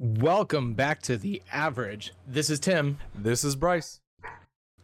[0.00, 2.14] Welcome back to The Average.
[2.26, 4.00] This is Tim, This is Bryce.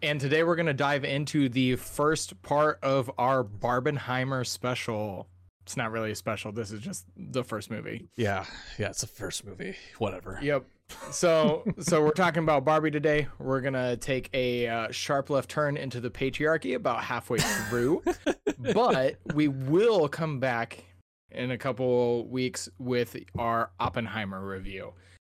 [0.00, 5.26] and today we're going to dive into the first part of our Barbenheimer special.
[5.62, 8.08] It's not really a special, this is just the first movie.
[8.16, 8.44] Yeah,
[8.78, 9.74] yeah, it's the first movie.
[9.98, 10.38] Whatever.
[10.40, 10.64] Yep.
[11.10, 13.26] So, so we're talking about Barbie today.
[13.40, 18.04] We're going to take a uh, sharp left turn into the patriarchy about halfway through,
[18.58, 20.84] but we will come back
[21.32, 24.92] in a couple weeks with our Oppenheimer review.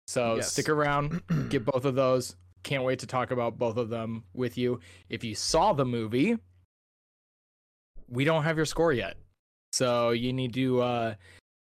[0.07, 0.53] So Yes.
[0.53, 2.37] stick around, get both of those.
[2.63, 4.81] Can't wait to talk about both of them with you.
[5.09, 6.39] If you saw the movie,
[8.09, 9.17] we don't have your score yet.
[9.73, 11.15] So you need to uh,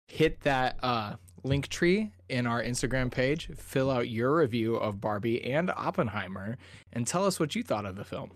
[0.08, 5.42] hit that uh, link tree in our Instagram page, fill out your review of Barbie
[5.52, 6.56] and Oppenheimer,
[6.92, 8.30] and tell us what you thought of the film.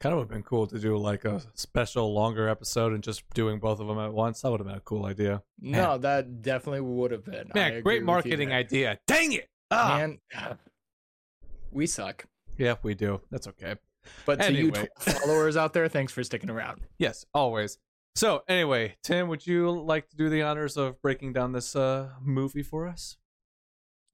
[0.00, 3.22] Kind of would have been cool to do like a special longer episode and just
[3.34, 4.40] doing both of them at once.
[4.40, 5.42] That would have been a cool idea.
[5.60, 7.50] No, that definitely would have been.
[7.54, 8.98] I Man, great with you marketing idea.
[9.06, 9.48] Dang it.
[9.70, 9.98] Ah.
[9.98, 10.18] Man,
[11.70, 12.24] we suck.
[12.56, 13.20] Yeah, we do.
[13.30, 13.74] That's okay.
[14.24, 14.88] But to you Anyway.
[14.98, 16.80] Followers out there, thanks for sticking around.
[16.98, 17.76] Yes, always.
[18.14, 22.08] So, anyway, Tim, would you like to do the honors of breaking down this uh
[22.22, 23.18] movie for us?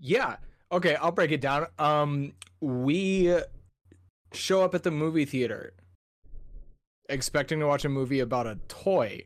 [0.00, 0.36] Yeah.
[0.72, 1.68] Okay, I'll break it down.
[1.78, 3.32] Um, we
[4.32, 5.72] show up at the movie theater
[7.08, 9.24] expecting to watch a movie about a toy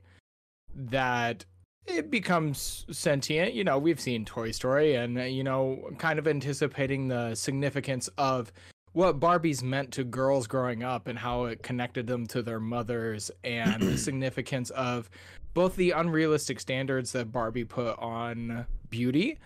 [0.74, 1.44] that
[1.86, 3.54] it becomes sentient.
[3.54, 8.08] You know, we've seen Toy Story and, uh, you know, kind of anticipating the significance
[8.18, 8.52] of
[8.92, 13.30] what Barbie's meant to girls growing up and how it connected them to their mothers
[13.44, 15.08] and the significance of
[15.54, 19.38] both the unrealistic standards that Barbie put on beauty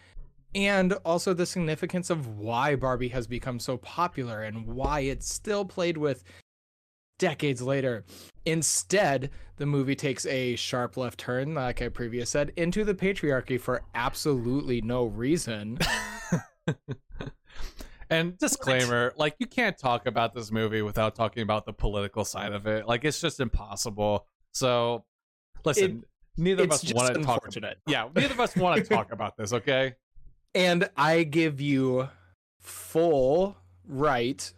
[0.54, 5.64] and also the significance of why Barbie has become so popular and why it's still
[5.64, 6.24] played with
[7.18, 8.04] decades later.
[8.44, 13.60] Instead, the movie takes a sharp left turn, like I previously said, into the patriarchy
[13.60, 15.78] for absolutely no reason.
[18.10, 22.52] And disclaimer, like you can't talk about this movie without talking about the political side
[22.52, 22.86] of it.
[22.86, 24.26] Like it's just impossible.
[24.52, 25.04] So,
[25.64, 26.04] listen,
[26.36, 27.44] neither of us want to talk.
[27.44, 27.78] unfortunate.
[27.86, 29.52] Yeah, neither of us want to talk about this.
[29.52, 29.94] Okay.
[30.54, 32.08] And I give you
[32.60, 33.56] full
[33.86, 34.52] right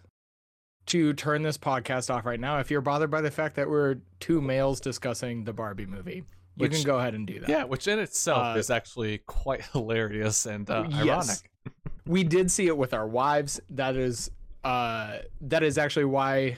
[0.87, 3.97] to turn this podcast off right now if you're bothered by the fact that we're
[4.21, 6.23] two males discussing the Barbie movie.
[6.57, 7.49] You Which- can go ahead and do that.
[7.49, 11.03] Yeah, which in itself Uh, is actually quite hilarious and uh, Yes.
[11.09, 11.51] ironic.
[12.07, 14.31] we did see it with our wives that is
[14.63, 16.57] uh that is actually why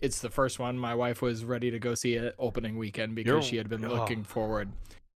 [0.00, 3.28] it's the first one my wife was ready to go see it opening weekend because
[3.30, 3.88] You're- she had been oh.
[3.94, 4.70] looking forward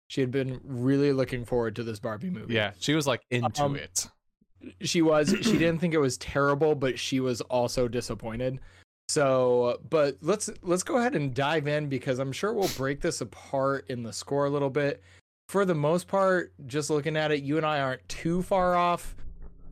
[0.07, 2.53] she had been really looking forward to this barbie movie.
[2.53, 4.07] Yeah, she was like into Um, it.
[4.81, 8.59] she was she didn't think it was terrible but she was also disappointed.
[9.09, 13.21] So but let's let's go ahead and dive in because i'm sure we'll break this
[13.21, 15.01] apart in the score a little bit.
[15.49, 19.15] For the most part just looking at it you and i aren't too far off.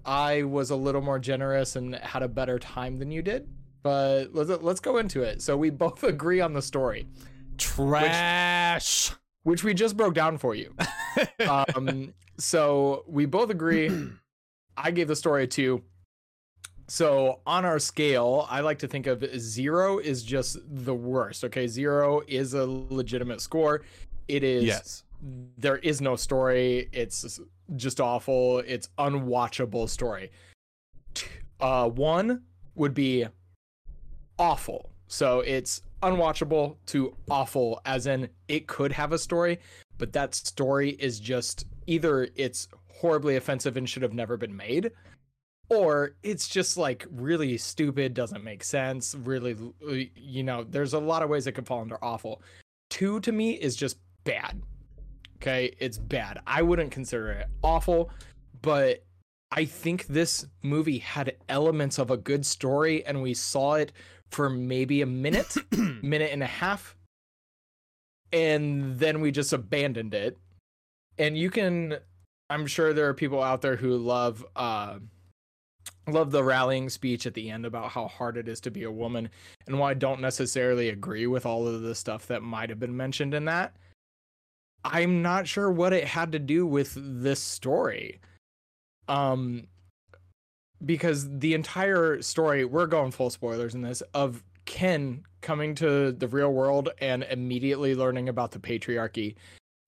[0.05, 3.47] I was a little more generous and had a better time than you did
[3.83, 5.41] but let's let's go into it.
[5.41, 7.05] So we both agree on the story.
[7.57, 9.09] Trash.
[9.11, 10.73] which we just broke down for you
[11.47, 13.89] um, so we both agree.
[14.77, 15.83] I gave the story a two.
[16.87, 21.43] So on our scale, I like to think of zero is just the worst.
[21.43, 23.81] Okay, zero is a legitimate score.
[24.27, 24.63] It is.
[24.63, 25.03] yes.
[25.57, 26.89] There is no story.
[26.91, 27.39] It's
[27.75, 28.59] just awful.
[28.59, 30.31] It's unwatchable story.
[31.59, 32.43] Uh, one
[32.75, 33.25] would be
[34.37, 34.91] awful.
[35.07, 39.59] So it's unwatchable to awful, as in it could have a story,
[39.97, 44.91] but that story is just either it's horribly offensive and should have never been made,
[45.69, 49.55] or it's just like really stupid, doesn't make sense, really,
[49.87, 52.41] uh, you know, there's a lot of ways it could fall under awful.
[52.89, 54.61] Two to me is just bad.
[55.37, 56.39] Okay, it's bad.
[56.45, 58.11] I wouldn't consider it awful,
[58.61, 59.03] but
[59.51, 63.91] I think this movie had elements of a good story, and we saw it
[64.31, 66.95] for maybe a minute, minute and a half,
[68.31, 70.37] and then we just abandoned it.
[71.17, 71.97] And you can,
[72.49, 74.99] I'm sure there are people out there who love, uh,
[76.07, 78.91] love the rallying speech at the end about how hard it is to be a
[78.91, 79.29] woman,
[79.67, 82.97] and while I don't necessarily agree with all of the stuff that might have been
[82.97, 83.75] mentioned in that.
[84.83, 88.19] I'm not sure what it had to do with this story.
[89.07, 89.67] Um
[90.83, 96.27] because the entire story, we're going full spoilers in this of Ken coming to the
[96.27, 99.35] real world and immediately learning about the patriarchy.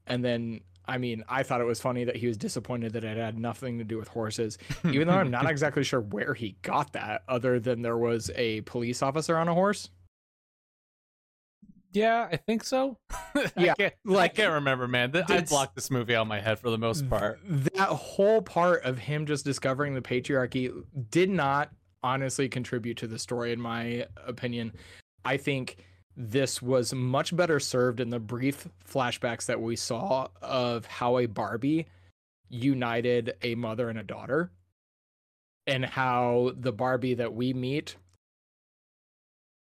[0.06, 3.18] And then I mean, I thought it was funny that he was disappointed that it
[3.18, 6.94] had nothing to do with horses, even though I'm not exactly sure where he got
[6.94, 9.90] that, other than there was a police officer on a horse.
[11.98, 12.98] Yeah, I think so.
[13.56, 15.12] Yeah, I can't, like, I can't remember, man.
[15.30, 17.40] I blocked this movie out of my head for the most part.
[17.48, 20.72] that whole part of him just discovering the patriarchy
[21.12, 21.72] did not
[22.04, 24.72] honestly contribute to the story in my opinion
[25.26, 25.78] i think
[26.16, 31.26] this was much better served in the brief flashbacks that we saw of how a
[31.26, 31.88] barbie
[32.50, 34.52] united a mother and a daughter
[35.66, 37.96] and how the barbie that we meet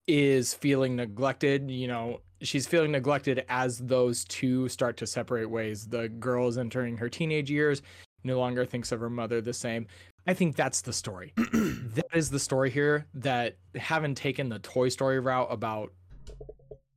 [0.07, 5.87] is feeling neglected you know she's feeling neglected as those two start to separate ways.
[5.87, 7.81] The girl is entering her teenage years
[8.25, 9.87] no longer thinks of her mother the same.
[10.27, 11.33] I think that's the story.
[11.95, 15.93] That is the story here that haven't taken the toy story route about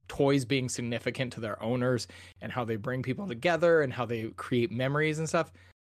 [0.09, 2.09] toys being significant to their owners
[2.41, 5.53] and how they bring people together and how they create memories and stuff.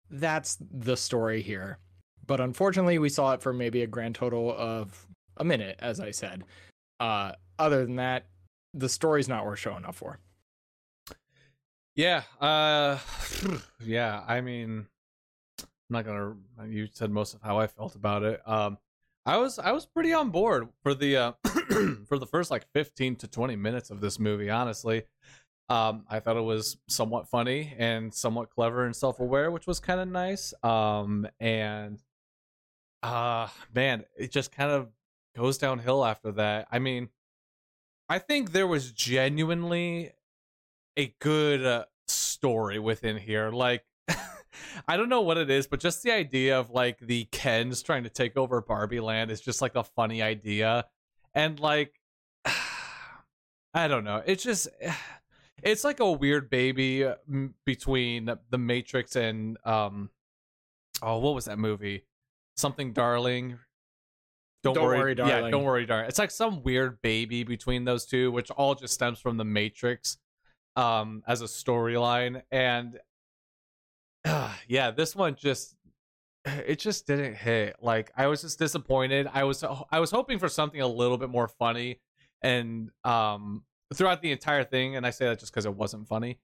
[0.10, 1.78] That's the story here.
[2.28, 5.08] But unfortunately we saw it for maybe a grand total of
[5.38, 6.44] a minute as i said.
[7.00, 8.26] Uh other than that
[8.74, 10.20] the story's not worth showing up for
[11.96, 12.24] Yeah.
[12.40, 13.00] Uh
[13.84, 14.88] yeah, I mean
[15.60, 16.36] I'm not gonna
[16.68, 18.42] you said most of how I felt about it.
[18.48, 18.78] Um
[19.26, 21.32] I was I was pretty on board for the uh
[22.08, 25.04] for the first like 15 to 20 minutes of this movie, honestly.
[25.68, 30.00] Um I thought it was somewhat funny and somewhat clever and self-aware, which was kind
[30.00, 30.54] of nice.
[30.64, 32.02] Um and
[33.04, 34.90] uh man, it just kind of
[35.36, 36.68] goes downhill after that.
[36.72, 37.10] I mean,
[38.10, 40.12] I think there was genuinely
[40.98, 43.52] a good uh, story within here.
[43.52, 43.84] Like,
[44.88, 48.04] I don't know what it is, but just the idea of like the Kens trying
[48.04, 50.86] to take over Barbie Land is just like a funny idea.
[51.36, 51.94] And like,
[53.76, 54.24] I don't know.
[54.26, 54.68] It's just,
[55.62, 57.16] it's like a weird baby uh,
[57.64, 60.10] between the Matrix and, um,
[61.04, 62.06] oh, what was that movie?
[62.58, 63.60] Something Darling.
[64.62, 66.08] Don't, Don't worry, Worry, Yeah, don't worry, darling.
[66.08, 70.18] It's like some weird baby between those two, which all just stems from the Matrix
[70.76, 72.42] um as a storyline.
[72.52, 73.00] And
[74.26, 75.76] uh, yeah this one just
[76.46, 77.78] it just didn't hit.
[77.82, 79.30] Like i was just disappointed.
[79.34, 82.02] I was i was hoping for something a little bit more funny
[82.42, 83.64] and um
[83.94, 86.40] throughout the entire thing and i say that just because it wasn't funny.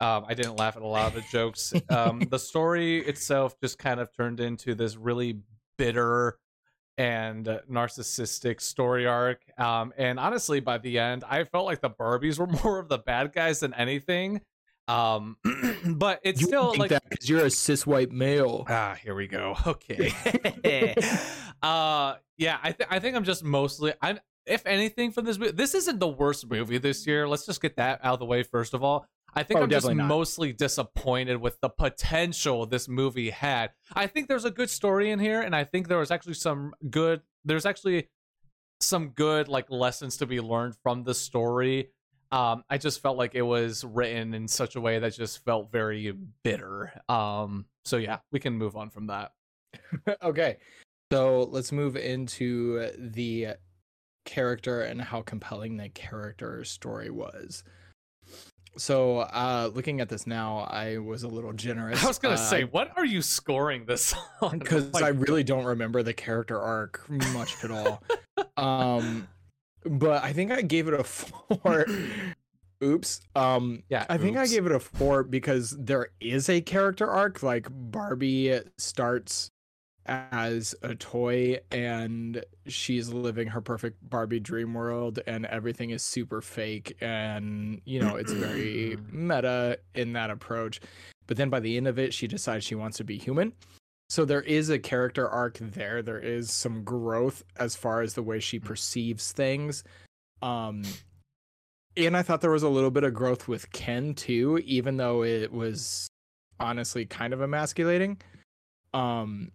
[0.00, 1.72] Um i didn't laugh at a lot of the jokes.
[1.88, 5.40] Um the story itself just kind of turned into this really
[5.78, 6.38] bitter
[6.98, 9.40] and narcissistic story arc.
[9.58, 12.98] Um, and honestly, by the end, I felt like the Barbies were more of the
[12.98, 14.40] bad guys than anything.
[14.88, 15.36] Um,
[15.86, 19.28] but it's you still like that because you're a cis white male ah, here we
[19.28, 19.56] go.
[19.66, 20.12] Okay.
[21.62, 24.18] uh, yeah, I think I think I'm just mostly I'm.
[24.46, 27.28] If anything, from this movie, this isn't the worst movie this year.
[27.28, 29.06] Let's just get that out of the way first of all.
[29.34, 30.06] I think Oh, I'm just not.
[30.06, 33.70] mostly disappointed with the potential this movie had.
[33.94, 36.74] I think there's a good story in here, and I think there was actually some
[36.90, 37.20] good.
[37.44, 38.08] There's actually
[38.80, 41.90] some good like lessons to be learned from the story.
[42.32, 45.72] Um, I just felt like it was written in such a way that just felt
[45.72, 46.12] very
[46.44, 46.92] bitter.
[47.08, 49.32] Um, so yeah, we can move on from that.
[50.22, 50.56] okay
[51.12, 53.48] so let's move into the
[54.24, 57.64] character and how compelling the character story was
[58.76, 62.38] so uh looking at this now i was a little generous I was gonna uh,
[62.38, 64.58] say, what are you scoring this on?
[64.58, 68.02] because I really don't remember the character arc much at all.
[68.56, 69.28] um,
[69.84, 71.86] but I think I gave it a four.
[72.82, 73.20] Oops.
[73.36, 77.42] Um, Yeah, I think I gave it a four because there is a character arc.
[77.42, 79.50] Like Barbie starts
[80.10, 86.42] as a toy and she's living her perfect Barbie dream world and everything is super
[86.42, 90.80] fake and you know it's very meta in that approach.
[91.28, 93.52] But then by the end of it she decides she wants to be human.
[94.08, 96.02] So there is a character arc there.
[96.02, 99.84] There is some growth as far as the way she perceives things.
[100.42, 100.82] Um
[101.96, 105.22] and I thought there was a little bit of growth with Ken too, even though
[105.22, 106.08] it was
[106.58, 108.20] honestly kind of emasculating.
[108.92, 109.52] Um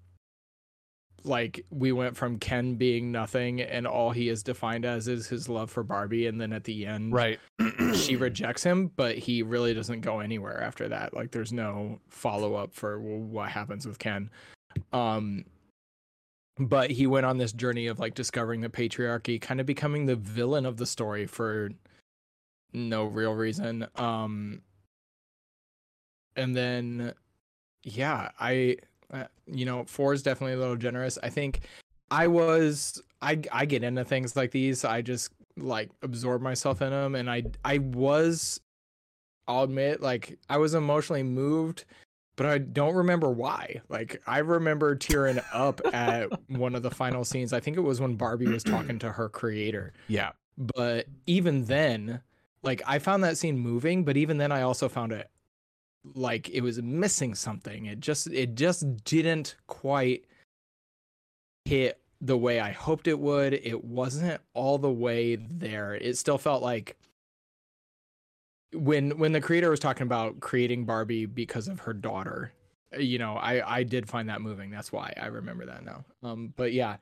[1.25, 5.49] like we went from Ken being nothing and all he is defined as is his
[5.49, 7.39] love for Barbie and then at the end right.
[7.95, 11.13] she rejects him, but he really doesn't go anywhere after that.
[11.13, 14.29] Like there's no follow up for what happens with Ken.
[14.93, 15.45] Um
[16.57, 20.15] but he went on this journey of like discovering the patriarchy, kind of becoming the
[20.15, 21.69] villain of the story for
[22.73, 23.87] no real reason.
[23.95, 24.61] Um
[26.35, 27.13] and then
[27.83, 28.77] yeah, I
[29.15, 31.17] uh, you know, 4 is definitely a little generous.
[31.23, 31.61] I think
[32.11, 34.85] I was I I get into things like these.
[34.85, 38.59] I just like absorb myself in them and I I was
[39.47, 41.85] I'll admit like I was emotionally moved
[42.35, 43.81] but I don't remember why.
[43.89, 47.53] Like I remember tearing up at one of the final scenes.
[47.53, 49.93] I think it was when Barbie was talking to her creator.
[50.07, 50.31] Yeah.
[50.57, 52.21] But even then,
[52.63, 55.29] like I found that scene moving, but even then I also found it
[56.13, 57.85] like it was missing something.
[57.85, 60.25] It just it just didn't quite
[61.65, 63.53] hit the way I hoped it would.
[63.53, 65.95] It wasn't all the way there.
[65.95, 66.97] It still felt like
[68.73, 72.51] when when the creator was talking about creating Barbie because of her daughter,
[72.97, 74.69] you know, I I did find that moving.
[74.69, 76.05] That's why I remember that now.
[76.23, 76.97] Um, but yeah,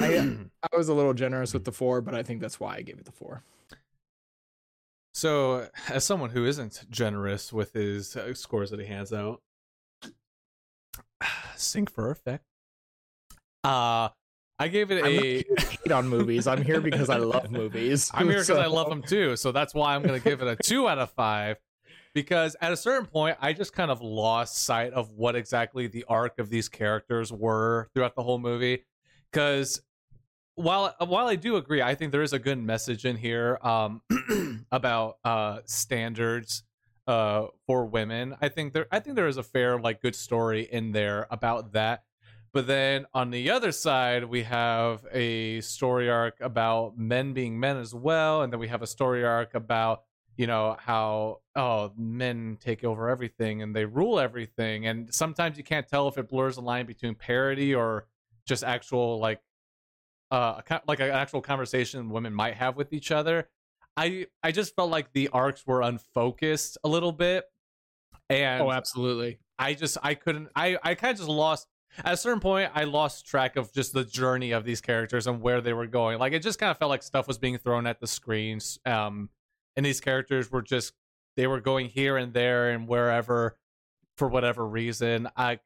[0.00, 0.36] I
[0.72, 2.98] I was a little generous with the four, but I think that's why I gave
[2.98, 3.42] it the four.
[5.18, 9.42] So, as someone who isn't generous with his uh, scores that he hands out,
[11.56, 12.44] sync for effect.
[13.64, 14.10] Uh
[14.60, 15.44] I gave it I'm a.
[15.58, 16.46] hate on movies.
[16.46, 18.12] I'm here because I love movies.
[18.14, 20.54] I'm here because I love them too, so that's why I'm gonna give it a
[20.54, 21.56] two out of five.
[22.14, 26.04] Because at a certain point, I just kind of lost sight of what exactly the
[26.08, 28.84] arc of these characters were throughout the whole movie.
[29.32, 29.82] Because
[30.54, 34.00] while while I do agree, I think there is a good message in here um,
[34.70, 36.62] about uh, standards
[37.08, 38.36] uh, for women.
[38.40, 41.72] I think there I think there is a fair like good story in there about
[41.72, 42.04] that.
[42.52, 47.76] But then on the other side, we have a story arc about men being men
[47.76, 50.02] as well, and then we have a story arc about
[50.36, 55.64] you know how oh men take over everything and they rule everything, and sometimes you
[55.64, 58.06] can't tell if it blurs the line between parody or
[58.46, 59.40] just actual like
[60.30, 63.48] uh like an actual conversation women might have with each other.
[63.98, 67.44] I I just felt like the arcs were unfocused a little bit,
[68.30, 69.40] and Oh, absolutely.
[69.58, 71.66] I just I couldn't I I kind of just lost
[72.04, 75.40] at a certain point I lost track of just the journey of these characters and
[75.40, 76.18] where they were going.
[76.18, 79.30] Like it just kind of felt like stuff was being thrown at the screens um
[79.76, 80.92] and these characters were just
[81.36, 83.56] they were going here and there and wherever
[84.16, 85.28] for whatever reason.
[85.36, 85.58] I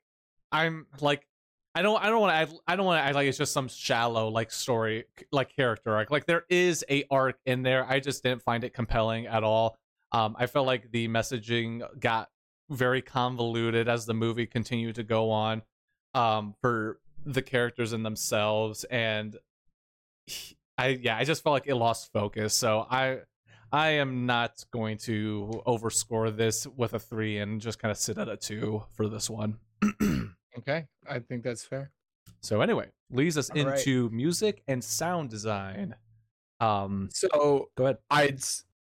[0.51, 1.27] I'm like
[1.75, 3.69] I don't I don't want to I don't want to act like it's just some
[3.69, 6.11] shallow like story like character arc.
[6.11, 7.85] Like there is a arc in there.
[7.89, 9.77] I just didn't find it compelling at all.
[10.13, 12.29] Um I felt like the messaging got
[12.71, 15.63] very convoluted as the movie continued to go on
[16.15, 19.37] um for the characters in themselves and
[20.77, 22.55] I yeah, I just felt like it lost focus.
[22.55, 23.21] So I
[23.73, 28.19] I am not going to overscore this with a 3 and just kind of sit
[28.19, 29.57] at a 2 for this one.
[30.59, 31.91] Okay, I think that's fair.
[32.41, 33.79] so anyway, leads us All right.
[33.79, 35.95] into music and sound design.
[36.61, 37.99] Um So go ahead.
[38.11, 38.37] I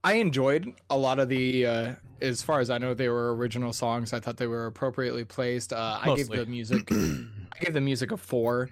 [0.03, 3.73] I enjoyed a lot of the uh as far as I know they were original
[3.73, 4.13] songs.
[4.13, 5.71] I thought they were appropriately placed.
[5.73, 8.69] Uh I gave the music I gave the music a 4.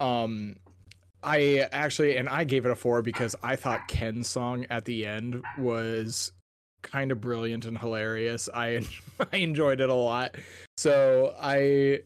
[0.00, 0.56] Um
[1.22, 5.06] I actually and I gave it a 4 because I thought Ken's song at the
[5.06, 6.32] end was
[6.82, 8.48] kind of brilliant and hilarious.
[8.52, 8.80] I
[9.32, 10.34] I enjoyed it a lot.
[10.76, 12.00] So I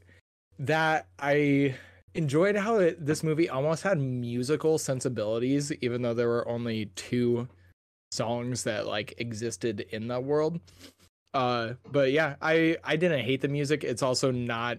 [0.59, 1.75] that I
[2.15, 7.47] enjoyed how it, this movie almost had musical sensibilities even though there were only two
[8.11, 10.61] songs that like existed in that world.
[11.35, 13.85] Uh but yeah i i didn't hate the music.
[13.85, 14.79] It's also not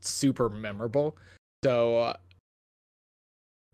[0.00, 1.16] super memorable.
[1.64, 2.14] So uh,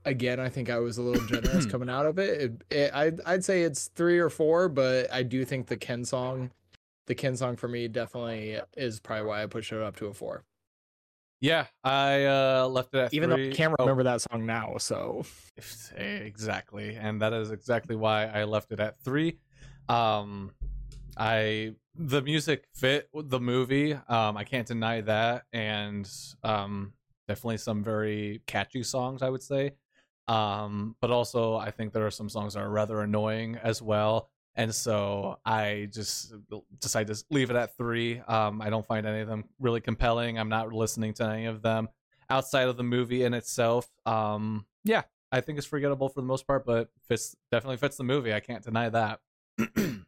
[0.04, 3.20] again i think i was a little generous coming out of it, it, it I'd,
[3.22, 6.50] I'd say it's three or four but i do think the ken song
[7.06, 10.14] the ken song for me definitely is probably why i pushed it up to a
[10.14, 10.44] four
[11.44, 13.36] Yeah, I uh left it at even three.
[13.36, 15.24] though i can't Oh, remember that song now so.
[15.98, 19.38] Exactly and that is exactly why i left it at three.
[19.90, 20.52] Um
[21.18, 26.10] i the music fit the movie um i can't deny that and
[26.42, 26.94] um
[27.28, 29.72] definitely some very catchy songs i would say.
[30.28, 34.30] Um but also i think there are some songs that are rather annoying as well
[34.56, 36.32] and so i just
[36.80, 40.38] decided to leave it at three um i don't find any of them really compelling
[40.38, 41.88] i'm not listening to any of them
[42.30, 46.46] outside of the movie in itself um yeah I think it's forgettable for the most
[46.46, 48.32] part, but fits definitely fits the movie.
[48.32, 49.18] I can't deny that.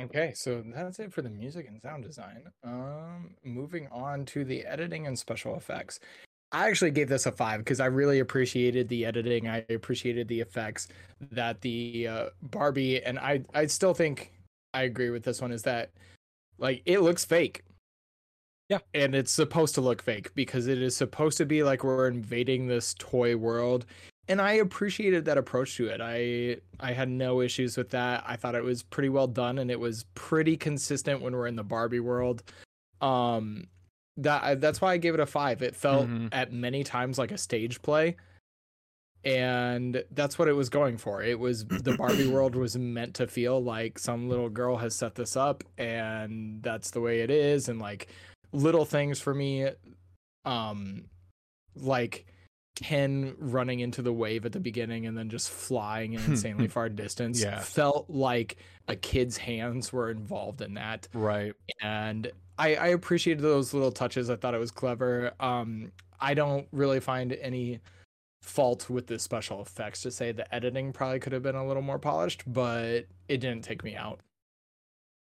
[0.00, 2.44] Okay, so that's it for the music and sound design.
[2.62, 5.98] Um, moving on to the editing and special effects.
[6.50, 9.48] I actually gave this a five because I really appreciated the editing.
[9.48, 10.88] I appreciated the effects
[11.32, 13.44] that the uh, Barbie and I.
[13.54, 14.32] I still think
[14.72, 15.52] I agree with this one.
[15.52, 15.90] Is that
[16.58, 17.62] like it looks fake?
[18.68, 18.80] Yeah.
[18.92, 22.66] and it's supposed to look fake because it is supposed to be like we're invading
[22.66, 23.86] this toy world
[24.28, 26.00] and I appreciated that approach to it.
[26.02, 28.22] I I had no issues with that.
[28.26, 31.56] I thought it was pretty well done and it was pretty consistent when we're in
[31.56, 32.42] the Barbie world.
[33.00, 33.68] Um
[34.18, 35.62] that that's why I gave it a 5.
[35.62, 36.28] It felt Mhm.
[36.32, 38.16] at many times like a stage play.
[39.24, 41.22] And that's what it was going for.
[41.22, 45.16] It was the Barbie world was meant to feel like some little girl has set
[45.16, 48.08] this up and that's the way it is and like
[48.52, 49.68] little things for me
[50.44, 51.04] um
[51.74, 52.26] like
[52.76, 56.88] Ken running into the wave at the beginning and then just flying an insanely far
[56.88, 57.58] distance Yeah.
[57.58, 58.56] felt like
[58.88, 61.54] a kid's hands were involved in that Right.
[61.82, 64.30] and I, I appreciated those little touches.
[64.30, 65.32] I thought it was clever.
[65.38, 67.78] Um, I don't really find any
[68.42, 70.02] fault with the special effects.
[70.02, 73.62] To say the editing probably could have been a little more polished, but it didn't
[73.62, 74.20] take me out.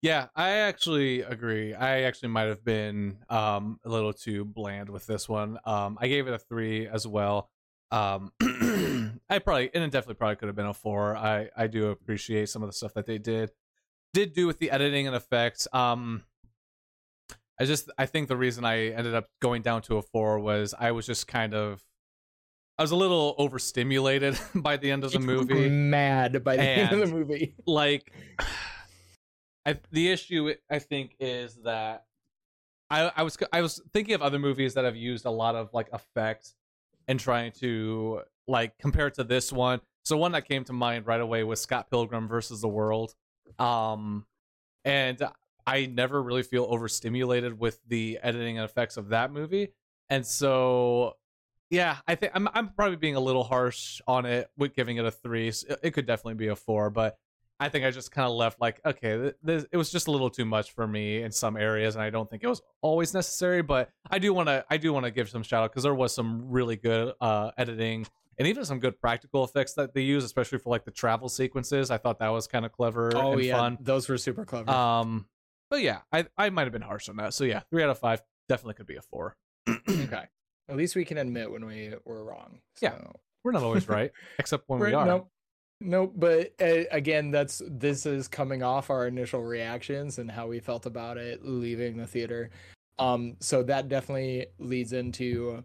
[0.00, 1.74] Yeah, I actually agree.
[1.74, 5.58] I actually might have been um, a little too bland with this one.
[5.64, 7.50] Um, I gave it a three as well.
[7.92, 8.32] Um,
[9.28, 11.16] I probably and it definitely probably could have been a four.
[11.16, 13.50] I I do appreciate some of the stuff that they did
[14.12, 15.66] did do with the editing and effects.
[15.72, 16.24] Um,
[17.60, 20.74] I just I think the reason I ended up going down to a four was
[20.78, 21.82] I was just kind of
[22.78, 26.92] I was a little overstimulated by the end of the movie mad by the end
[26.92, 27.54] of the movie.
[27.66, 28.12] like
[29.64, 32.04] I, the issue I think is that
[32.90, 35.72] I I was I was thinking of other movies that have used a lot of
[35.72, 36.54] like effects
[37.06, 39.80] and trying to like compared to this one.
[40.04, 43.14] So one that came to mind right away was Scott Pilgrim versus the World.
[43.58, 44.26] Um
[44.84, 45.20] and
[45.66, 49.68] I never really feel overstimulated with the editing and effects of that movie.
[50.10, 51.16] And so
[51.70, 55.04] yeah, I think I'm I'm probably being a little harsh on it with giving it
[55.06, 55.48] a 3.
[55.48, 57.16] S- It could definitely be a 4, but
[57.60, 60.10] I think I just kind of left like, okay, th- this, it was just a
[60.10, 63.14] little too much for me in some areas, and I don't think it was always
[63.14, 63.62] necessary.
[63.62, 65.94] But I do want to, I do want to give some shout out because there
[65.94, 68.04] was some really good uh, editing
[68.38, 71.90] and even some good practical effects that they use, especially for like the travel sequences.
[71.90, 73.78] I thought that was kind of clever Oh and yeah, fun.
[73.80, 74.70] those were super clever.
[74.70, 75.26] Um,
[75.70, 77.34] but yeah, I I might have been harsh on that.
[77.34, 79.36] So yeah, three out of five definitely could be a four.
[79.68, 80.24] okay,
[80.68, 82.60] at least we can admit when we were wrong.
[82.80, 82.96] Yeah.
[83.44, 85.04] We're not always right, except when we are.
[85.04, 85.28] Nope.
[85.80, 86.12] Nope.
[86.14, 90.86] But uh, again, that's this is coming off our initial reactions and how we felt
[90.86, 92.50] about it leaving the theater.
[93.00, 95.64] Um, so that definitely leads into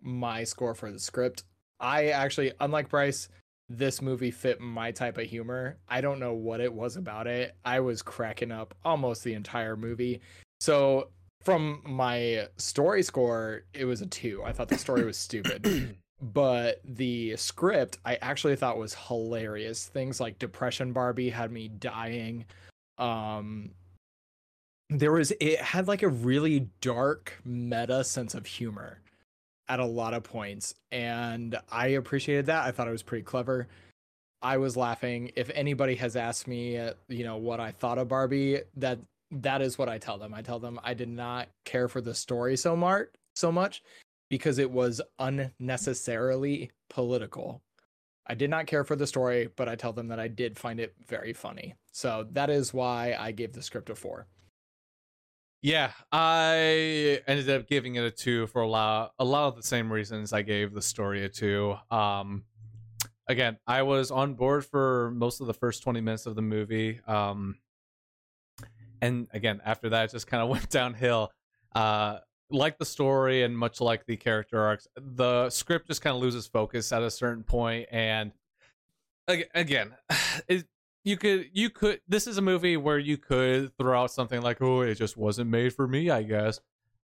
[0.00, 1.42] my score for the script.
[1.80, 3.28] I actually, unlike Bryce,
[3.68, 5.78] this movie fit my type of humor.
[5.88, 7.56] I don't know what it was about it.
[7.64, 10.20] I was cracking up almost the entire movie.
[10.60, 11.08] So
[11.42, 14.42] from my story score, it was a two.
[14.44, 19.86] I thought the story was stupid but the script I actually thought was hilarious.
[19.86, 22.44] Things like Depression Barbie had me dying.
[22.98, 23.70] Um
[24.90, 29.00] there was it had like a really dark meta sense of humor
[29.70, 32.64] at a lot of points and I appreciated that.
[32.66, 33.68] I thought it was pretty clever.
[34.42, 35.30] I was laughing.
[35.36, 38.98] If anybody has asked me, uh, you know, what I thought of Barbie, that
[39.30, 40.34] that is what I tell them.
[40.34, 43.06] I tell them I did not care for the story so much,
[43.36, 43.82] so much
[44.28, 47.62] because it was unnecessarily political.
[48.26, 50.80] I did not care for the story, but I tell them that I did find
[50.80, 51.74] it very funny.
[51.92, 54.26] So that is why I gave the script a four.
[55.62, 59.62] Yeah, I ended up giving it a two for a lot, a lot of the
[59.62, 61.76] same reasons I gave the story a two.
[61.90, 62.44] Um,
[63.28, 67.00] again, I was on board for most of the first twenty minutes of the movie.
[67.06, 67.58] Um,
[69.02, 71.30] and again, after that, it just kind of went downhill.
[71.74, 72.18] Uh,
[72.50, 76.46] like the story and much like the character arcs, the script just kind of loses
[76.46, 78.32] focus at a certain point, and
[79.54, 79.94] again,
[80.48, 80.64] it,
[81.04, 84.60] you could you could this is a movie where you could throw out something like
[84.60, 86.60] oh it just wasn't made for me i guess.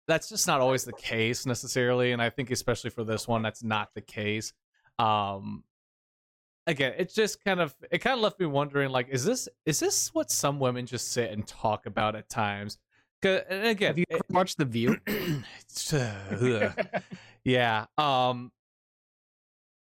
[0.08, 3.64] That's just not always the case necessarily and i think especially for this one that's
[3.64, 4.54] not the case.
[5.00, 5.64] Um
[6.68, 9.80] again it's just kind of it kind of left me wondering like is this is
[9.80, 12.78] this what some women just sit and talk about at times?
[13.22, 14.98] 'Cause- again Have you ever watched The View?
[17.44, 18.52] yeah um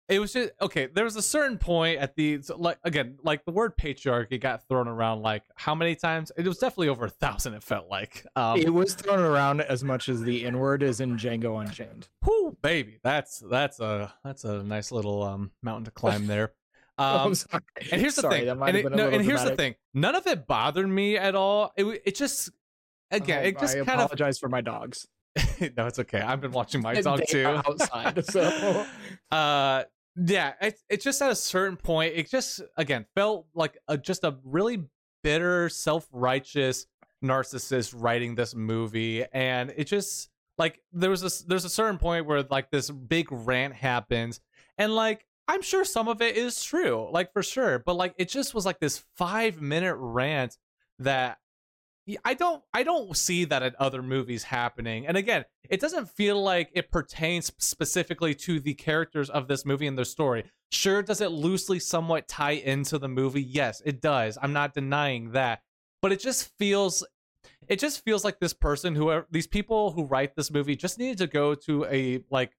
[0.08, 3.44] it was just okay there was a certain point at the so, like again like
[3.46, 6.30] the word patriarchy got thrown around like how many times?
[6.36, 8.26] It was definitely over a thousand it felt like.
[8.36, 12.08] Um it was thrown around as much as the N word is in Django Unchained.
[12.24, 16.52] whew, baby that's that's a that's a nice little um mountain to climb there.
[16.96, 17.34] Oh, um
[17.90, 20.46] and here's the Sorry, thing and, it- no, and here's the thing none of it
[20.46, 21.72] bothered me at all.
[21.76, 22.50] It, it just
[23.10, 25.08] again Oh, it just I kind of apologize for my dogs.
[25.76, 27.44] no it's okay i've been watching my dog too.
[27.44, 28.24] outside.
[28.30, 28.86] So.
[29.32, 29.82] Uh
[30.16, 34.24] yeah it's it just at a certain point it just again felt like a, just
[34.24, 34.84] a really
[35.22, 36.86] bitter self-righteous
[37.22, 42.26] narcissist writing this movie and it just like there was this there's a certain point
[42.26, 44.40] where like this big rant happens
[44.78, 48.28] and like i'm sure some of it is true like for sure but like it
[48.28, 50.58] just was like this five minute rant
[50.98, 51.38] that
[52.24, 55.06] I don't I don't see that in other movies happening.
[55.06, 59.86] And again, it doesn't feel like it pertains specifically to the characters of this movie
[59.86, 60.44] and their story.
[60.70, 63.42] Sure, does it loosely somewhat tie into the movie?
[63.42, 64.36] Yes, it does.
[64.42, 65.62] I'm not denying that.
[66.02, 67.06] But it just feels
[67.68, 70.98] it just feels like this person who uh, these people who write this movie just
[70.98, 72.52] needed to go to a like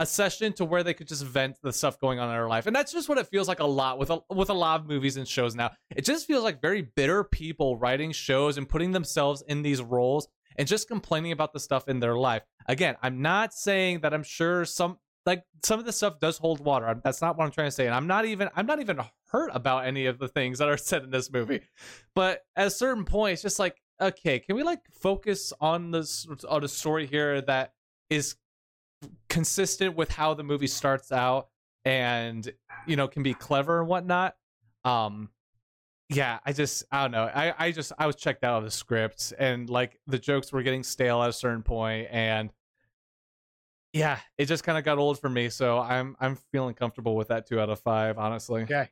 [0.00, 2.66] a session to where they could just vent the stuff going on in their life.
[2.66, 4.86] And that's just what it feels like a lot with a, with a lot of
[4.86, 5.72] movies and shows now.
[5.94, 10.26] It just feels like very bitter people writing shows and putting themselves in these roles
[10.56, 12.42] and just complaining about the stuff in their life.
[12.66, 16.64] Again, I'm not saying that I'm sure some like some of the stuff does hold
[16.64, 16.98] water.
[17.04, 17.84] That's not what I'm trying to say.
[17.84, 20.76] And I'm not even I'm not even hurt about any of the things that are
[20.78, 21.60] said in this movie.
[22.14, 26.26] But at a certain point, it's just like, okay, can we like focus on this
[26.48, 27.74] on a story here that
[28.08, 28.36] is
[29.28, 31.48] consistent with how the movie starts out
[31.84, 32.52] and
[32.86, 34.36] you know can be clever and whatnot
[34.84, 35.30] um
[36.10, 38.70] yeah i just i don't know i i just i was checked out of the
[38.70, 42.50] script and like the jokes were getting stale at a certain point and
[43.92, 47.28] yeah it just kind of got old for me so i'm i'm feeling comfortable with
[47.28, 48.62] that two out of five honestly.
[48.62, 48.88] Okay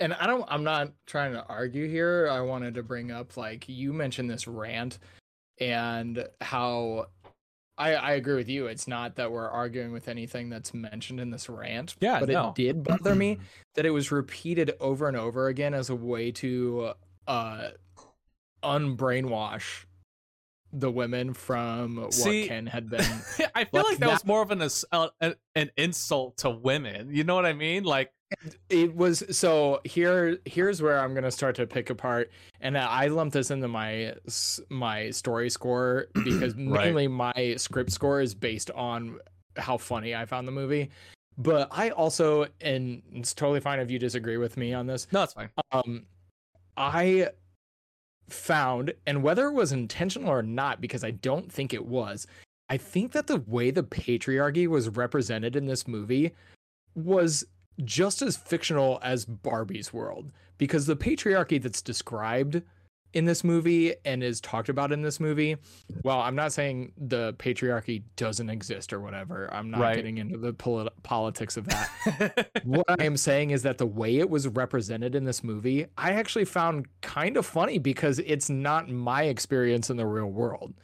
[0.00, 3.68] and i don't i'm not trying to argue here i wanted to bring up like
[3.68, 4.98] you mentioned this rant
[5.60, 7.06] and how
[7.76, 8.66] I, I agree with you.
[8.66, 11.96] It's not that we're arguing with anything that's mentioned in this rant.
[12.00, 12.48] Yeah, but no.
[12.50, 13.38] it did bother me
[13.74, 16.92] that it was repeated over and over again as a way to
[17.26, 17.70] uh
[18.62, 19.84] unbrainwash
[20.72, 23.00] the women from what See, Ken had been.
[23.54, 27.10] I feel Like that, that- was more of an uh, an an insult to women.
[27.12, 27.84] You know what I mean?
[27.84, 28.12] Like,
[28.68, 33.06] it was so here here's where i'm going to start to pick apart and i
[33.06, 34.14] lumped this into my
[34.68, 36.84] my story score because Right.
[36.86, 39.18] mainly my script score is based on
[39.56, 40.90] how funny i found the movie
[41.38, 45.22] but i also and it's totally fine if you disagree with me on this no,
[45.22, 45.48] it's fine.
[45.72, 46.04] um
[46.76, 47.28] i
[48.28, 52.26] found and whether it was intentional or not because i don't think it was
[52.70, 56.32] i think that the way the patriarchy was represented in this movie
[56.94, 57.44] was
[57.84, 62.62] just as fictional as barbie's world because the patriarchy that's described
[63.12, 65.56] in this movie and is talked about in this movie
[66.02, 69.94] well i'm not saying the patriarchy doesn't exist or whatever i'm not Right.
[69.96, 74.16] getting into the polit- politics of that what I am saying is that the way
[74.18, 78.88] it was represented in this movie, I actually found kind of funny because it's not
[78.88, 80.74] my experience in the real world.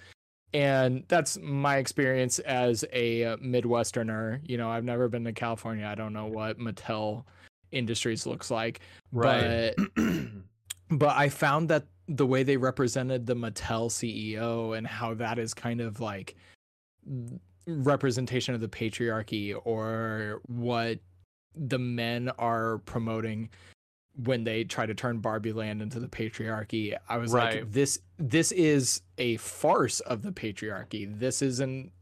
[0.52, 4.40] And that's my experience as a Midwesterner.
[4.44, 5.86] You know, I've never been to California.
[5.86, 7.24] I don't know what Mattel
[7.70, 8.80] Industries looks like.
[9.12, 9.74] right.
[9.94, 10.04] But
[10.90, 15.54] but I found that the way they represented the Mattel CEO and how that is
[15.54, 16.34] kind of like
[17.66, 20.98] representation of the patriarchy or what
[21.54, 23.48] the men are promoting
[24.16, 26.96] when they try to turn Barbie Land into the patriarchy.
[27.08, 27.62] I was Right.
[27.62, 31.18] like this this is a farce of the patriarchy.
[31.18, 31.92] This isn't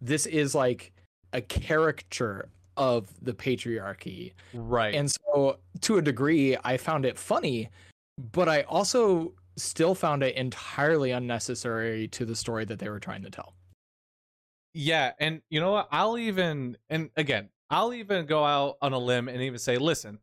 [0.00, 0.92] this is like
[1.32, 4.32] a caricature of the patriarchy.
[4.54, 4.94] right.
[4.94, 7.68] And so, to a degree, I found it funny,
[8.32, 13.22] but I also still found it entirely unnecessary to the story that they were trying
[13.22, 13.54] to tell.
[14.74, 15.88] Yeah, and you know what?
[15.92, 20.18] I'll even and again, I'll even go out on a limb and even say, listen,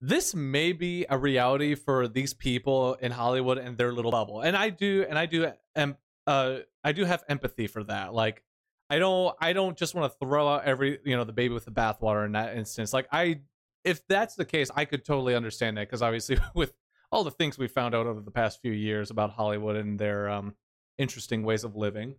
[0.00, 4.42] this may be a reality for these people in Hollywood and their little bubble.
[4.42, 8.12] And I do and I do um uh I do have empathy for that.
[8.14, 8.42] Like
[8.90, 11.64] I don't I don't just want to throw out every you know the baby with
[11.64, 12.92] the bathwater in that instance.
[12.92, 13.40] Like I
[13.84, 16.72] if that's the case, I could totally understand that because obviously with
[17.12, 20.28] all the things we found out over the past few years about Hollywood and their
[20.28, 20.54] um
[20.98, 22.16] interesting ways of living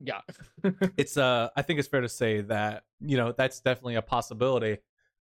[0.00, 0.20] Yeah.
[0.96, 4.78] it's uh i think it's fair to say that you know that's definitely a possibility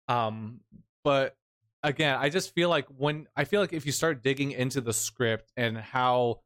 [0.09, 0.61] um
[1.05, 1.37] but
[1.83, 4.93] again i just feel like when i feel like if you start digging into the
[4.93, 6.41] script and how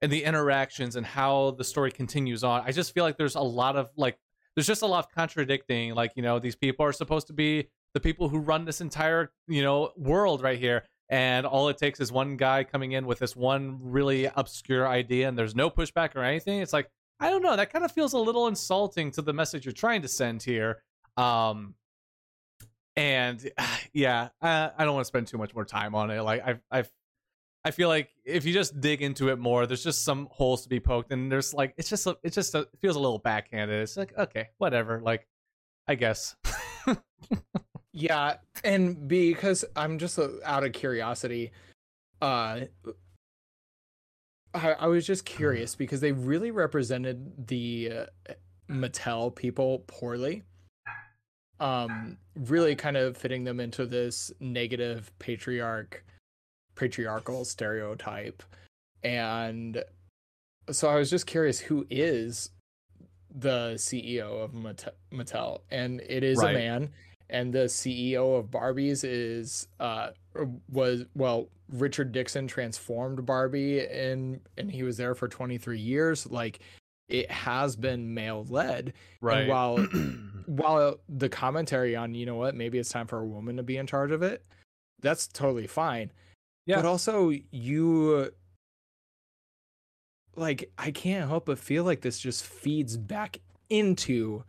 [0.00, 3.40] and the interactions and how the story continues on i just feel like there's a
[3.40, 4.16] lot of like
[4.54, 7.68] there's just a lot of contradicting like you know these people are supposed to be
[7.94, 12.00] the people who run this entire you know world right here and all it takes
[12.00, 16.14] is one guy coming in with this one really obscure idea and there's no pushback
[16.14, 17.56] or anything it's like I don't know.
[17.56, 20.82] That kind of feels a little insulting to the message you're trying to send here.
[21.16, 21.74] Um,
[22.98, 23.50] and
[23.92, 26.20] yeah, I, I don't want to spend too much more time on it.
[26.20, 26.90] Like I've, I've,
[27.64, 30.68] I feel like if you just dig into it more, there's just some holes to
[30.68, 33.18] be poked, and there's like it's just, a, it just a, it feels a little
[33.18, 33.80] backhanded.
[33.80, 35.00] It's like okay, whatever.
[35.00, 35.26] Like,
[35.86, 36.36] I guess.
[37.92, 38.36] yeah.
[38.64, 41.52] And because I'm just out of curiosity,
[42.20, 42.60] uh,
[44.54, 47.92] I, I was just curious because they really represented the
[48.28, 48.32] uh,
[48.70, 50.42] Mattel people poorly.
[51.60, 56.04] Um, really kind of fitting them into this negative patriarch,
[56.76, 58.42] patriarchal stereotype.
[59.02, 59.82] And
[60.70, 62.50] so I was just curious who is
[63.34, 64.52] the CEO of
[65.12, 65.60] Mattel?
[65.70, 66.54] And it is Right.
[66.54, 66.92] a man.
[67.30, 70.10] And the CEO of Barbies is uh
[70.70, 76.26] was well Richard Dickson transformed Barbie and and he was there for 23 years.
[76.26, 76.60] Like
[77.08, 78.92] it has been male led.
[79.20, 79.40] right.
[79.40, 79.76] And while
[80.46, 83.76] while the commentary on, you know what, maybe it's time for a woman to be
[83.76, 84.44] in charge of it,
[85.00, 86.12] that's totally fine.
[86.66, 86.76] Yeah.
[86.76, 88.30] But also you
[90.36, 93.40] like I can't help but feel like this just feeds back
[93.70, 94.44] into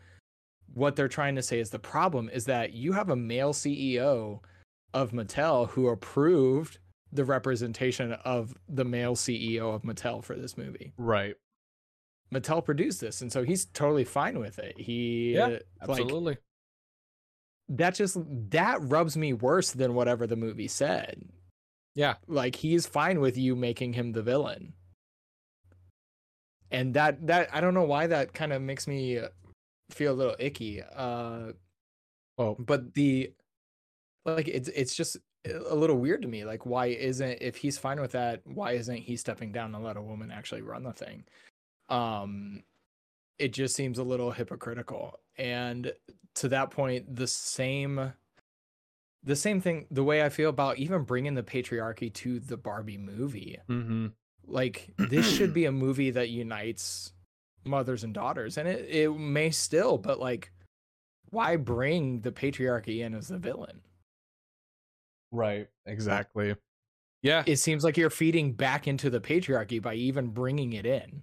[0.74, 4.40] what they're trying to say is the problem is that you have a male CEO
[4.94, 6.78] of Mattel who approved
[7.12, 10.94] the representation of the male CEO of Mattel for this movie.
[10.98, 11.36] right.
[12.34, 14.80] Mattel produced this, and so he's totally fine with it.
[14.80, 16.38] He Yeah, like Absolutely.
[17.70, 18.18] that just
[18.52, 21.24] that rubs me worse than whatever the movie said.
[21.96, 22.16] Yeah.
[22.28, 24.74] Like he's fine with you making him the villain.
[26.72, 29.30] And that that I don't know why that kind of makes me uh,
[29.90, 30.84] feel a little icky.
[30.84, 31.54] Uh
[32.38, 33.34] well, but the
[34.26, 38.00] like it's it's just a little weird to me like why isn't if he's fine
[38.00, 41.24] with that why isn't he stepping down and let a woman actually run the thing
[41.90, 42.64] um
[43.38, 45.92] it just seems a little hypocritical and
[46.36, 48.14] to that point the same
[49.24, 52.98] the same thing the way i feel about even bringing the patriarchy to the barbie
[52.98, 54.08] movie hmm
[54.48, 57.14] like this should be a movie that unites
[57.66, 60.52] mothers and daughters and it, it may still but like
[61.32, 63.82] why bring the patriarchy in as the villain
[65.32, 65.68] right.
[65.86, 66.56] Exactly.
[67.22, 67.44] Yeah.
[67.46, 71.22] it seems like you're feeding back into the patriarchy by even bringing it in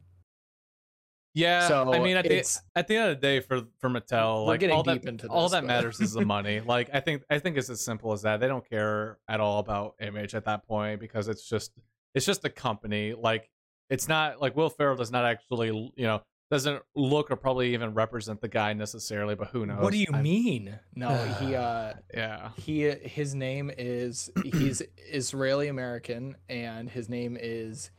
[1.36, 2.42] Yeah, So, I mean, at the
[2.74, 5.50] at the end of the day, for for Mattel, like getting all that into all
[5.50, 6.60] that but- matters is the money.
[6.60, 8.40] Like, I think I think it's as simple as that.
[8.40, 11.72] They don't care at all about image at that point because it's just
[12.14, 13.12] it's just a company.
[13.12, 13.50] Like,
[13.90, 17.92] it's not like Will Ferrell does not actually, you know, doesn't look or probably even
[17.92, 19.34] represent the guy necessarily.
[19.34, 19.82] But who knows?
[19.82, 22.48] what do you I- mean no he uh Yeah.
[22.56, 24.80] he his name is he's
[25.12, 27.90] israeli american and his name is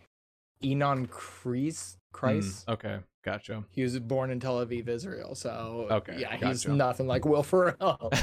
[0.64, 3.64] Ynon Kreiz Kreiz Mm, okay, gotcha.
[3.70, 8.12] he was born in tel aviv israel so Okay, yeah he's nothing like will ferrell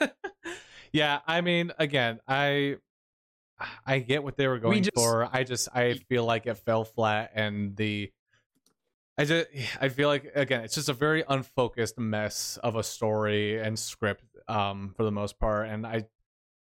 [0.92, 2.76] yeah, I mean, again, I
[3.86, 5.28] I get what they were going just- for.
[5.32, 8.10] I just I feel like it fell flat, and the
[9.18, 9.46] I just
[9.80, 14.24] I feel like again, it's just a very unfocused mess of a story and script,
[14.48, 15.68] um, for the most part.
[15.68, 16.06] And I,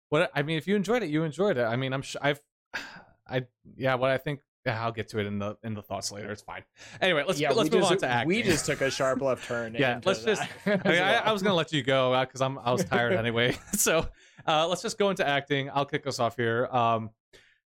[0.10, 1.64] what I mean, if you enjoyed it, you enjoyed it.
[1.64, 2.40] I mean, I'm sure I've,
[3.28, 4.42] I yeah, what I think.
[4.66, 6.32] Yeah, I'll get to it in the in the thoughts later.
[6.32, 6.64] It's fine.
[7.02, 8.28] Anyway, let's yeah let's move just, on to acting.
[8.30, 11.42] we just took a sharp left turn Yeah, let's just- I, mean, I, I was
[11.42, 13.58] gonna let you go because I'm I was tired anyway.
[13.74, 14.08] So
[14.48, 15.70] uh, let's just go into acting.
[15.74, 16.68] I'll kick us off here.
[16.68, 17.10] Um,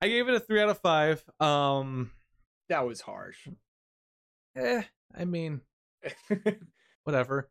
[0.00, 1.22] I gave it a three out of five.
[1.40, 2.10] Um,
[2.68, 3.46] that was harsh
[4.56, 4.82] eh,
[5.16, 5.60] I mean,
[7.04, 7.48] whatever.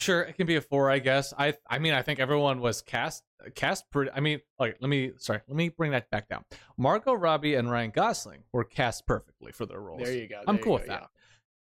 [0.00, 1.34] Sure, it can be a four, I guess.
[1.36, 3.22] I I mean, I think everyone was cast
[3.54, 4.10] cast pretty.
[4.14, 6.44] I mean, like let me sorry, let me bring that back down.
[6.78, 10.02] Margot Robbie and Ryan Gosling were cast perfectly for their roles.
[10.02, 11.02] there you go I'm cool go, with that.
[11.02, 11.06] yeah.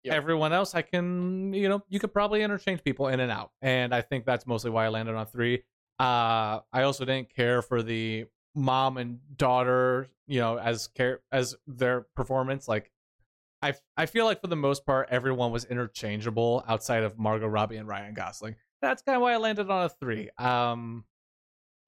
[0.04, 0.14] Yep.
[0.14, 3.92] Everyone else, I can, you know, you could probably interchange people in and out, and
[3.92, 5.64] I think that's mostly why I landed on three.
[5.98, 11.56] Uh, I also didn't care for the mom and daughter, you know, as care as
[11.66, 12.68] their performance.
[12.68, 12.92] Like,
[13.62, 17.76] I I feel like for the most part, everyone was interchangeable outside of Margot Robbie
[17.76, 18.56] and Ryan Gosling.
[18.80, 20.30] That's kind of why I landed on a three.
[20.38, 21.04] Um,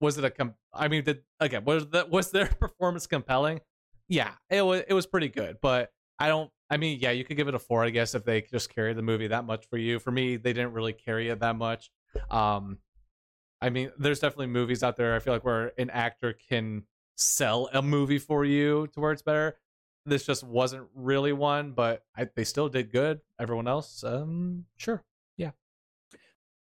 [0.00, 3.60] was it a com- I mean, did again was that was their performance compelling?
[4.08, 4.82] Yeah, it was.
[4.88, 6.50] It was pretty good, but I don't.
[6.68, 8.96] I mean, yeah, you could give it a four, I guess, if they just carried
[8.96, 9.98] the movie that much for you.
[9.98, 11.90] For me, they didn't really carry it that much.
[12.30, 12.78] Um,
[13.60, 15.14] I mean, there's definitely movies out there.
[15.14, 16.84] I feel like where an actor can
[17.16, 19.58] sell a movie for you to where it's better.
[20.06, 23.20] This just wasn't really one, but I, they still did good.
[23.38, 25.02] Everyone else, um, sure.
[25.36, 25.50] Yeah.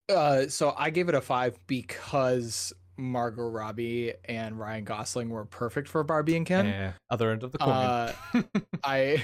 [0.09, 5.87] Uh, so I gave it a five because Margot Robbie and Ryan Gosling were perfect
[5.87, 6.67] for Barbie and Ken.
[6.67, 7.69] Eh, other end of the coin.
[7.69, 8.13] Uh,
[8.83, 9.23] I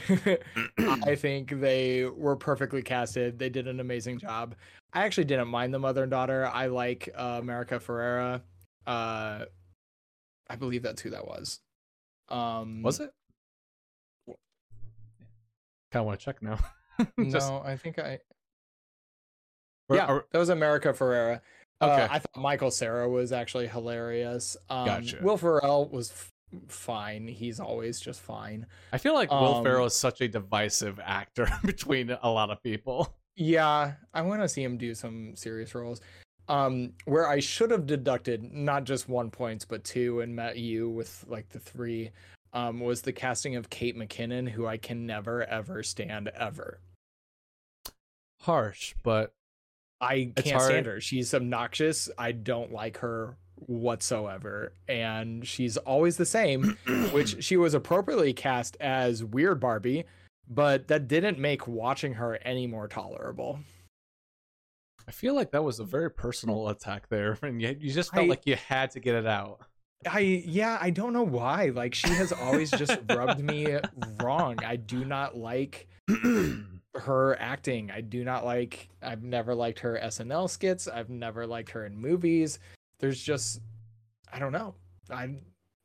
[1.03, 3.37] I think they were perfectly casted.
[3.37, 4.55] They did an amazing job.
[4.93, 6.47] I actually didn't mind the mother and daughter.
[6.47, 8.41] I like uh, America Ferrera.
[8.87, 9.45] Uh,
[10.49, 11.59] I believe that's who that was.
[12.29, 13.11] Um, was it?
[15.91, 16.60] Kind of want to check now.
[17.30, 18.19] Just- no, I think I.
[19.91, 21.41] yeah, or- that was America Ferrera.
[21.82, 22.02] Okay.
[22.04, 24.58] Uh, I thought Michael Cera was actually hilarious.
[24.69, 25.19] Um, Gotcha.
[25.21, 26.32] Will Ferrell was f-
[26.67, 27.25] fine.
[27.28, 28.65] He's always just fine.
[28.91, 32.62] I feel like Will Um, Ferrell is such a divisive actor between a lot of
[32.62, 33.15] people.
[33.38, 36.02] Yeah, I want to see him do some serious roles.
[36.49, 40.89] Um, where I should have deducted not just one points but two and met you
[40.89, 42.10] with like the three,
[42.53, 46.79] um, was the casting of Kate McKinnon, who I can never ever stand ever.
[48.41, 49.33] Harsh, but
[50.01, 51.01] I can't stand her.
[51.01, 52.09] She's obnoxious.
[52.17, 56.77] I don't like her whatsoever, and she's always the same.
[57.12, 60.05] which she was appropriately cast as Weird Barbie,
[60.47, 63.59] but that didn't make watching her any more tolerable.
[65.07, 68.25] I feel like that was a very personal attack there, and you, you just felt
[68.25, 69.59] I- like you had to get it out.
[70.07, 71.71] I yeah, I don't know why.
[71.73, 73.77] Like she has always just rubbed me
[74.21, 74.57] wrong.
[74.63, 75.88] I do not like
[76.95, 77.91] her acting.
[77.91, 80.88] I do not like I've never liked her SNL skits.
[80.88, 82.59] I've never liked her in movies.
[82.99, 83.62] There's just
[84.31, 84.75] I don't know.
[85.12, 85.35] I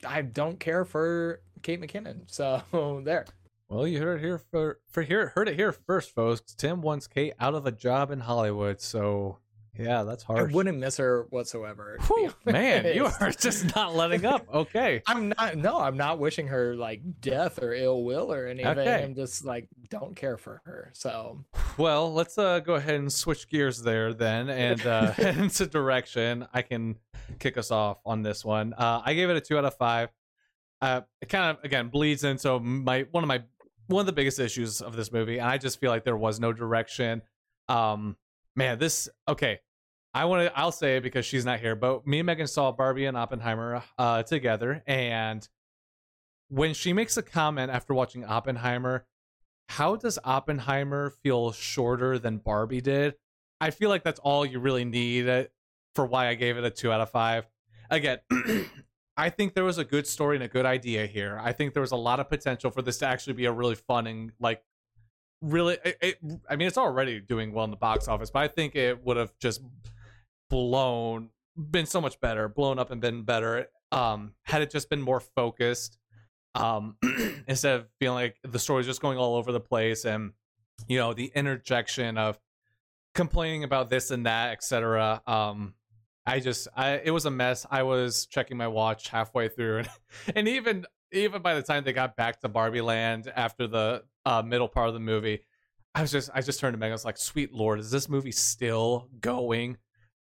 [0.06, 2.22] I don't care for Kate McKinnon.
[2.30, 3.24] So there.
[3.68, 6.54] well, you heard it here for for here heard it here first, folks.
[6.54, 9.38] Tim wants Kate out of a job in Hollywood, so
[9.78, 10.50] yeah, that's hard.
[10.50, 11.98] I wouldn't miss her whatsoever.
[12.06, 14.46] Whew, man, you are just not letting up.
[14.54, 15.02] Okay.
[15.06, 18.78] I'm not no, I'm not wishing her like death or ill will or anything.
[18.78, 19.02] Okay.
[19.02, 20.90] I'm just like don't care for her.
[20.92, 21.44] So
[21.76, 26.46] Well, let's uh, go ahead and switch gears there then and uh, head into direction.
[26.54, 26.96] I can
[27.38, 28.74] kick us off on this one.
[28.74, 30.10] Uh, I gave it a two out of five.
[30.80, 33.42] Uh, it kind of again bleeds into my one of my
[33.86, 35.38] one of the biggest issues of this movie.
[35.38, 37.22] And I just feel like there was no direction.
[37.68, 38.16] Um,
[38.56, 39.60] man, this okay.
[40.14, 40.58] I want to.
[40.58, 41.74] I'll say it because she's not here.
[41.74, 45.46] But me and Megan saw Barbie and Oppenheimer uh, together, and
[46.48, 49.06] when she makes a comment after watching Oppenheimer,
[49.68, 53.14] how does Oppenheimer feel shorter than Barbie did?
[53.60, 55.44] I feel like that's all you really need uh,
[55.94, 57.46] for why I gave it a two out of five.
[57.90, 58.18] Again,
[59.16, 61.40] I think there was a good story and a good idea here.
[61.42, 63.74] I think there was a lot of potential for this to actually be a really
[63.74, 64.62] fun and like
[65.40, 65.78] really.
[65.84, 68.76] It, it, I mean, it's already doing well in the box office, but I think
[68.76, 69.60] it would have just
[70.50, 73.66] blown, been so much better, blown up and been better.
[73.92, 75.98] Um, had it just been more focused
[76.54, 76.96] um
[77.48, 80.32] instead of feeling like the story's just going all over the place and
[80.88, 82.38] you know the interjection of
[83.14, 85.74] complaining about this and that etc um
[86.26, 89.88] i just i it was a mess i was checking my watch halfway through and,
[90.36, 94.42] and even even by the time they got back to barbie land after the uh
[94.42, 95.40] middle part of the movie
[95.94, 98.08] i was just i just turned to megan i was like sweet lord is this
[98.08, 99.76] movie still going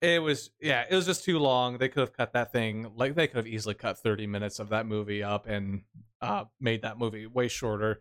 [0.00, 3.14] it was yeah it was just too long they could have cut that thing like
[3.14, 5.82] they could have easily cut 30 minutes of that movie up and
[6.20, 8.00] uh made that movie way shorter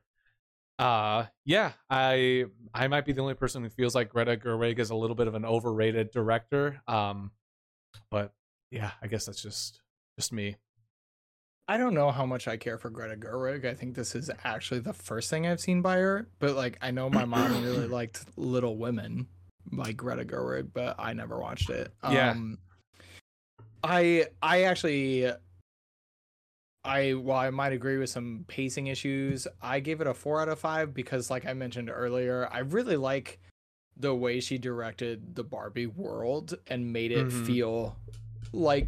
[0.77, 4.91] uh yeah i i might be the only person who feels like greta gerwig is
[4.91, 7.31] a little bit of an overrated director um
[8.11, 8.33] but
[8.69, 9.81] yeah i guess that's just
[10.17, 10.55] just me
[11.69, 13.65] I don't know how much I care for Greta Gerwig.
[13.65, 16.29] I think this is actually the first thing I've seen by her.
[16.39, 19.27] But like, I know my mom really liked Little Women
[19.71, 21.91] by Greta Gerwig, but I never watched it.
[22.09, 22.31] Yeah.
[22.31, 22.57] Um,
[23.83, 25.31] I I actually
[26.83, 30.49] I well I might agree with some pacing issues, I gave it a four out
[30.49, 33.39] of five because, like I mentioned earlier, I really like
[33.97, 37.45] the way she directed the Barbie world and made it Mhm.
[37.45, 37.97] feel
[38.53, 38.87] like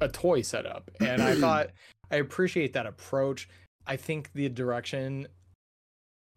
[0.00, 0.90] a toy setup.
[1.00, 1.70] And I thought
[2.10, 3.48] I appreciate that approach.
[3.86, 5.28] I think the direction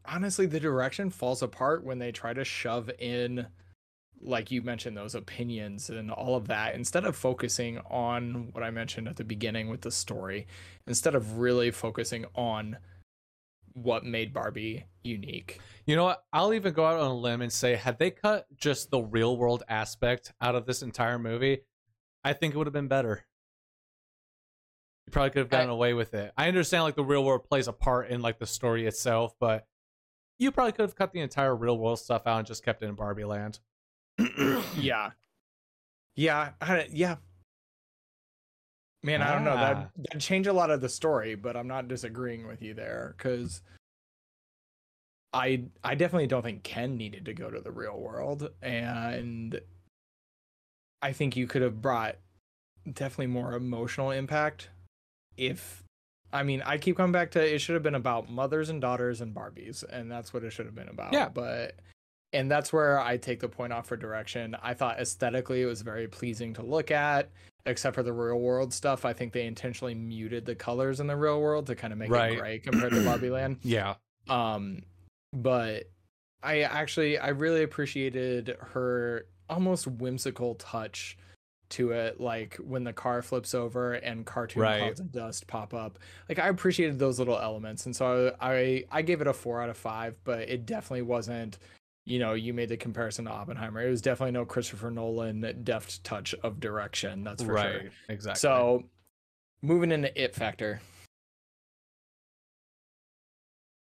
[0.07, 3.47] honestly the direction falls apart when they try to shove in
[4.21, 8.71] like you mentioned those opinions and all of that instead of focusing on what I
[8.71, 10.47] mentioned at the beginning with the story
[10.87, 12.77] instead of really focusing on
[13.73, 15.59] what made Barbie unique.
[15.85, 16.23] you know what?
[16.31, 19.35] I'll even go out on a limb and say had they cut just the real
[19.37, 21.59] world aspect out of this entire movie
[22.23, 23.25] i think it would have been better.
[25.05, 26.31] You probably could have gotten I- away with it.
[26.37, 29.67] I understand like the real world plays a part in like the story itself but
[30.37, 32.87] you probably could have cut the entire real world stuff out and just kept it
[32.87, 33.59] in barbie land
[34.77, 35.11] yeah.
[36.15, 37.17] Yeah, I, yeah.
[39.03, 39.55] Man, I don't know.
[39.55, 39.59] Ah.
[39.59, 43.15] That that changed a lot of the story, but I'm not disagreeing with you there
[43.17, 43.61] cuz
[45.33, 49.59] I I definitely don't think Ken needed to go to the real world and
[51.01, 52.15] I think you could have brought
[52.91, 54.69] definitely more emotional impact
[55.37, 55.83] if
[56.33, 59.21] I mean, I keep coming back to it should have been about mothers and daughters
[59.21, 61.13] and Barbies, and that's what it should have been about.
[61.13, 61.29] Yeah.
[61.29, 61.75] But
[62.33, 64.55] and that's where I take the point off for direction.
[64.61, 67.29] I thought aesthetically it was very pleasing to look at,
[67.65, 69.05] except for the real world stuff.
[69.05, 72.09] I think they intentionally muted the colors in the real world to kind of make
[72.11, 72.33] Right.
[72.33, 73.59] it gray compared to Barbie Land.
[73.63, 73.93] yeah
[74.27, 74.81] Um,
[75.31, 75.89] but
[76.43, 81.17] I actually I really appreciated her almost whimsical touch
[81.75, 84.79] to it, like when the car flips over and cartoon Right.
[84.79, 85.99] clouds of dust pop up.
[86.27, 89.69] Like I appreciated those little elements, and so I I gave it a four out
[89.69, 91.57] of five, but it definitely wasn't.
[92.07, 93.81] You know, you made the comparison to Oppenheimer.
[93.81, 97.23] It was definitely no Christopher Nolan deft touch of direction.
[97.23, 97.91] That's for right sure.
[98.09, 98.83] exactly So,
[99.63, 100.81] moving into it factor.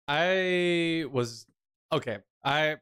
[0.08, 1.46] I was
[1.92, 2.20] okay.
[2.44, 2.78] I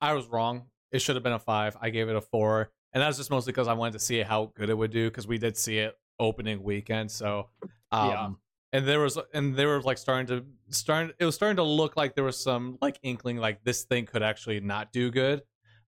[0.00, 0.66] I was wrong.
[0.92, 1.76] It should have been a five.
[1.80, 4.22] I gave it a four, and that was just mostly because I wanted to see
[4.22, 7.10] how good it would do because we did see it opening weekend.
[7.10, 7.50] So,
[7.92, 8.28] um, Yeah.
[8.72, 11.98] and there was and they were like starting to starting it was starting to look
[11.98, 15.42] like there was some like inkling like this thing could actually not do good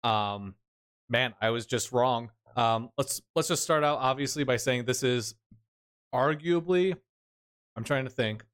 [0.02, 0.56] um
[1.08, 5.02] man i was just wrong um let's let's just start out obviously by saying this
[5.04, 5.34] is
[6.14, 6.94] arguably
[7.76, 8.44] i'm trying to think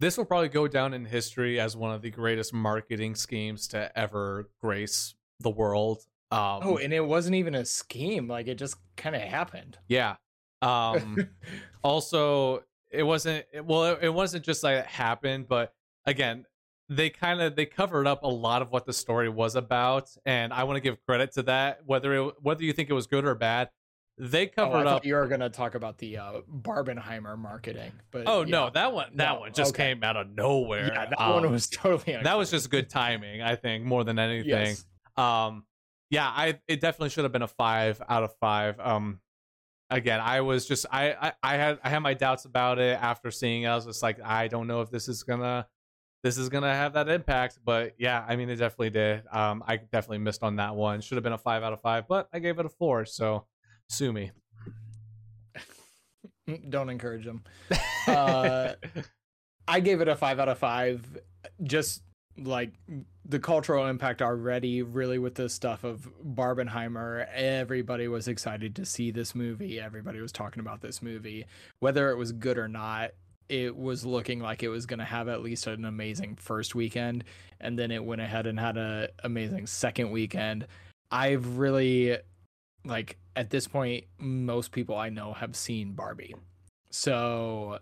[0.00, 3.96] this will probably go down in history as one of the greatest marketing schemes to
[3.98, 8.28] ever grace the world um oh, and it wasn't even a scheme.
[8.28, 9.78] Like it just kind of happened.
[9.88, 10.16] yeah
[10.62, 11.28] um
[11.82, 15.74] also it wasn't well it, it wasn't just like it happened but
[16.06, 16.44] again
[16.88, 20.52] they kind of they covered up a lot of what the story was about and
[20.52, 23.24] i want to give credit to that whether it whether you think it was good
[23.26, 23.68] or bad
[24.16, 28.22] they Oh, covered thought up you were gonna talk about the uh, Barbenheimer marketing, but
[28.26, 28.50] oh yeah.
[28.50, 29.92] no that one that No, one just okay.
[29.92, 33.42] came out of nowhere yeah, that Um, one was totally that was just good timing
[33.42, 34.84] i think more than anything yes.
[35.16, 35.64] um
[36.14, 39.20] yeah i it definitely should have been a five out of five um
[39.90, 43.30] again i was just I, I i had i had my doubts about it after
[43.30, 45.66] seeing it i was just like i don't know if this is gonna
[46.22, 49.76] this is gonna have that impact but yeah i mean it definitely did um i
[49.76, 52.38] definitely missed on that one should have been a five out of five but i
[52.38, 53.46] gave it a four so
[53.88, 54.30] sue me
[56.68, 57.42] Don't encourage them.
[58.06, 58.74] Uh,
[59.66, 61.02] I gave it a five out of five.
[61.62, 62.02] Just
[62.36, 62.74] like
[63.26, 67.26] the cultural impact already, really, with the stuff of Barbenheimer.
[67.32, 69.80] Everybody was excited to see this movie.
[69.80, 71.46] Everybody was talking about this movie,
[71.80, 73.12] whether it was good or not.
[73.48, 77.24] It was looking like it was going to have at least an amazing first weekend,
[77.60, 80.66] and then it went ahead and had a amazing second weekend.
[81.10, 82.18] I've really
[82.84, 86.34] like at this point most people I know have seen Barbie.
[86.90, 87.78] So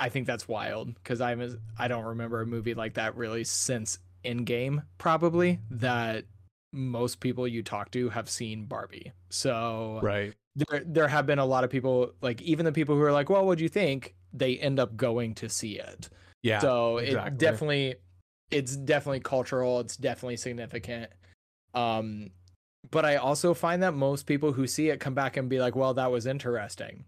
[0.00, 3.98] I think that's wild because I'm I don't remember a movie like that really since
[4.24, 6.24] Endgame probably that
[6.72, 9.12] most people you talk to have seen Barbie.
[9.30, 13.02] So right there there have been a lot of people like even the people who
[13.02, 16.08] are like, "Well, what'd you think?" they end up going to see it.
[16.42, 17.28] yeah so exactly.
[17.28, 17.94] it definitely
[18.50, 21.10] it's definitely cultural, it's definitely significant.
[21.72, 22.30] Um
[22.90, 25.74] but I also find that most people who see it come back and be like,
[25.74, 27.04] "Well, that was interesting."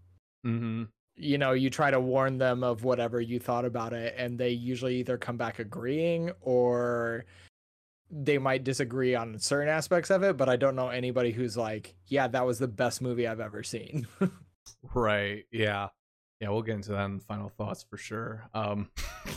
[0.47, 0.85] mm-hmm.
[1.17, 4.51] You know, you try to warn them of whatever you thought about it, and they
[4.51, 7.25] usually either come back agreeing or
[8.11, 10.37] they might disagree on certain aspects of it.
[10.37, 13.63] But I don't know anybody who's like, yeah, that was the best movie I've ever
[13.63, 14.07] seen.
[14.95, 15.45] Right.
[15.53, 15.89] Yeah.
[16.41, 18.43] Yeah, we'll get into that in final thoughts for sure.
[18.53, 18.91] Um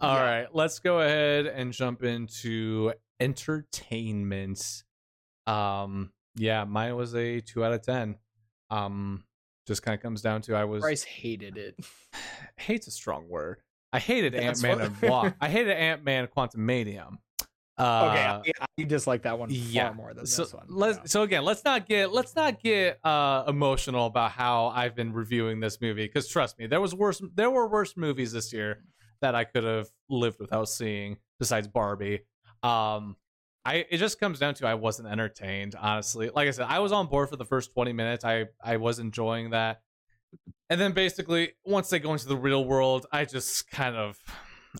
[0.00, 0.24] All Yeah.
[0.24, 4.82] right, let's go ahead and jump into entertainment.
[5.46, 8.16] Um yeah, mine was a 2 out of 10.
[8.70, 9.24] Um
[9.66, 11.78] just kind of comes down to I was Bryce hated it.
[12.56, 13.58] hate's a strong word.
[13.92, 17.16] I hated That's Ant-Man what- and Wa- I hated Ant-Man Quantumania.
[17.76, 19.86] Uh okay, I, I dislike that one yeah.
[19.88, 20.66] far more than so this one.
[20.68, 21.02] let's Yeah.
[21.06, 25.58] so again let's not get let's not get uh emotional about how i've been reviewing
[25.58, 28.84] this movie because trust me there was worse there were worse movies this year
[29.22, 32.20] that i could have lived without seeing besides barbie
[32.62, 33.16] um
[33.64, 36.30] i it just comes down to i wasn't entertained honestly.
[36.34, 38.24] Like i said i was on board for the first 20 minutes.
[38.24, 39.80] I i was enjoying that.
[40.70, 44.18] And then basically once they go into the real world i just kind of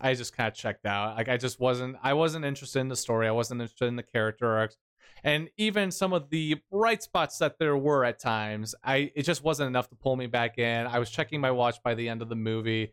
[0.00, 1.16] i just kind of checked out.
[1.16, 3.26] Like i just wasn't i wasn't interested in the story.
[3.26, 4.76] I wasn't interested in the character arcs.
[5.22, 9.42] And even some of the bright spots that there were at times i it just
[9.42, 10.86] wasn't enough to pull me back in.
[10.86, 12.92] I was checking my watch by the end of the movie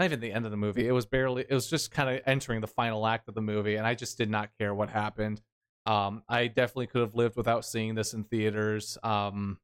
[0.00, 0.88] not even the end of the movie.
[0.88, 3.76] It was barely it was just kind of entering the final act of the movie
[3.76, 5.42] and i just did not care what happened.
[5.84, 8.96] Um i definitely could have lived without seeing this in theaters.
[9.02, 9.58] Um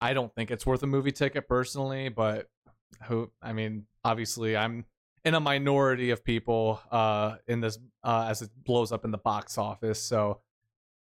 [0.00, 2.50] i don't think it's worth a movie ticket personally but
[3.04, 4.84] who i mean obviously i'm
[5.24, 9.18] in a minority of people uh in this uh as it blows up in the
[9.18, 10.02] box office.
[10.02, 10.42] So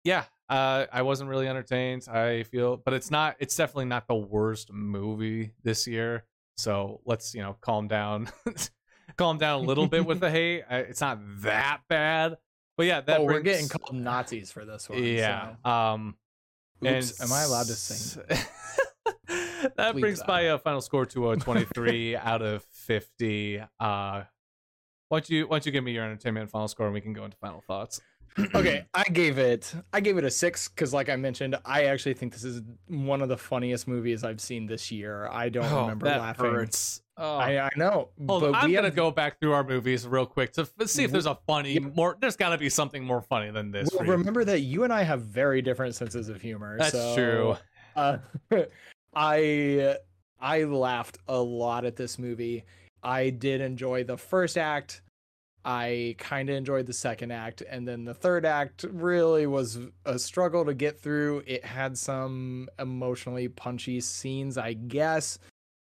[0.03, 2.09] yeah uh i wasn't really entertained.
[2.09, 6.25] I feel but it's not it's definitely not the worst movie this year
[6.61, 8.29] so let's you know calm down
[9.17, 10.65] calm down a little bit with the hate.
[10.71, 12.37] It's not that bad.
[12.77, 15.03] But yeah that oh, brings, we're getting called Nazis for this one.
[15.03, 16.15] yeah so- um
[16.83, 18.23] Oops, am I allowed to sing?
[19.77, 24.25] that brings my uh, final score to a 23 out of 50 uh why
[25.11, 27.25] don't you why don't you give me your entertainment final score and we can go
[27.25, 28.01] into final thoughts
[28.55, 32.15] okay i gave it i gave it a six because like i mentioned i actually
[32.15, 35.83] think this is one of the funniest movies i've seen this year i don't Oh,
[35.83, 37.37] remember that laughing hurts oh.
[37.37, 40.27] I, I know Hold on, but I'm we gonna go back through our movies real
[40.27, 42.17] quick to see if there's a funny more.
[42.21, 43.91] There's got to be something more funny than this.
[43.93, 47.57] well, remember that you and i have very different senses of humor That's so, true.
[47.97, 48.19] uh,
[49.15, 49.97] i
[50.41, 52.65] i laughed a lot at this movie
[53.03, 55.03] i did enjoy the first act
[55.65, 60.19] i kind of enjoyed the second act and then the third act really was a
[60.19, 65.39] struggle to get through it had some emotionally punchy scenes i guess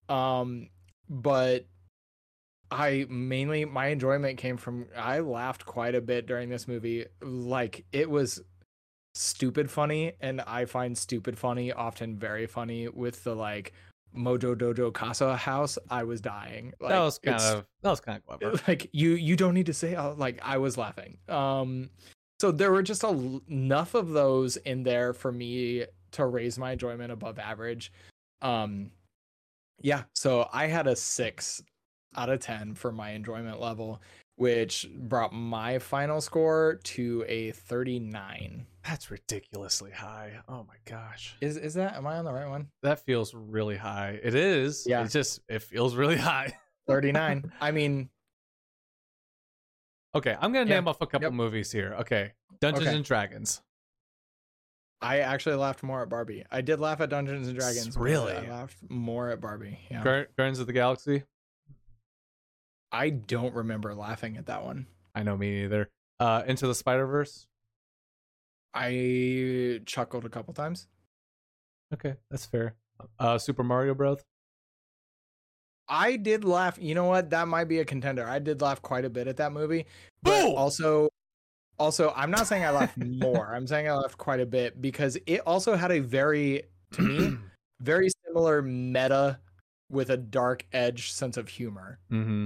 [0.09, 0.69] um
[1.09, 1.65] but
[2.71, 7.05] I mainly my enjoyment came from I laughed quite a bit during this movie.
[7.21, 8.41] Like it was
[9.15, 13.73] stupid funny, and I find stupid funny often very funny with the like
[14.15, 15.77] Mojo Dojo Casa house.
[15.89, 16.73] I was dying.
[16.79, 18.61] Like, that was kind of that was kind of clever.
[18.67, 21.17] like you you don't need to say like I was laughing.
[21.27, 21.89] Um
[22.39, 26.71] so there were just a enough of those in there for me to raise my
[26.71, 27.91] enjoyment above average.
[28.41, 28.91] Um
[29.81, 31.61] yeah, so I had a 6
[32.17, 34.01] out of 10 for my enjoyment level,
[34.35, 38.65] which brought my final score to a 39.
[38.85, 40.39] That's ridiculously high.
[40.47, 41.35] Oh my gosh.
[41.41, 42.69] Is is that am I on the right one?
[42.81, 44.19] That feels really high.
[44.23, 44.85] It is.
[44.87, 45.03] Yeah.
[45.03, 46.57] It's just it feels really high.
[46.87, 47.51] 39.
[47.61, 48.09] I mean,
[50.15, 50.75] Okay, I'm gonna Yeah.
[50.77, 51.33] name off a couple Yep.
[51.33, 51.93] movies here.
[51.99, 52.95] Okay, Dungeons Okay.
[52.95, 53.61] and Dragons.
[55.01, 56.43] I actually laughed more at Barbie.
[56.51, 57.95] I did laugh at Dungeons and Dragons.
[57.95, 58.33] Really?
[58.33, 59.79] I laughed more at Barbie.
[59.91, 60.03] Yeah.
[60.35, 61.23] Guardians of the Galaxy.
[62.91, 64.87] I don't remember laughing at that one.
[65.13, 65.89] I know me neither.
[66.19, 67.47] Uh, Into the Spider Verse.
[68.73, 70.87] I chuckled a couple times.
[71.93, 72.75] Okay, that's fair.
[73.19, 74.21] Uh, Super Mario Bros.
[75.87, 76.77] I did laugh.
[76.79, 77.31] You know what?
[77.31, 78.27] That might be a contender.
[78.27, 79.85] I did laugh quite a bit at that movie.
[80.21, 80.55] But Boom!
[80.55, 81.09] also
[81.79, 83.53] also I'm not saying I laughed more.
[83.53, 87.37] I'm saying I laughed quite a bit because it also had a very to me
[87.81, 89.39] very similar meta
[89.89, 91.99] with a dark edge sense of humor.
[92.11, 92.45] mm-hmm.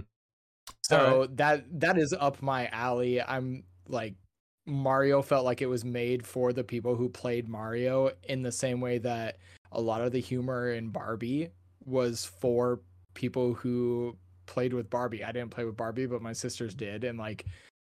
[0.84, 3.22] So that that is up my alley.
[3.22, 4.16] I'm like
[4.66, 8.80] Mario felt like it was made for the people who played Mario in the same
[8.80, 9.38] way that
[9.72, 11.50] a lot of the humor in Barbie
[11.86, 12.80] was for
[13.14, 15.24] people who played with Barbie.
[15.24, 17.46] I didn't play with Barbie, but my sisters did and like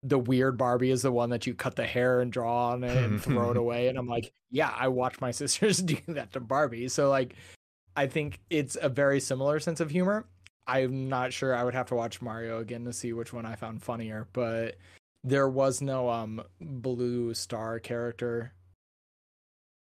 [0.02, 2.96] the weird Barbie is the one that you cut the hair and draw on it
[2.96, 6.40] and throw it away and I'm like, yeah, I watched my sisters do that to
[6.40, 6.88] Barbie.
[6.88, 7.34] So like
[7.96, 10.26] I think it's a very similar sense of humor.
[10.66, 11.54] I'm not sure.
[11.54, 14.76] I would have to watch Mario again to see which one I found funnier, but
[15.24, 18.52] there was no um blue star character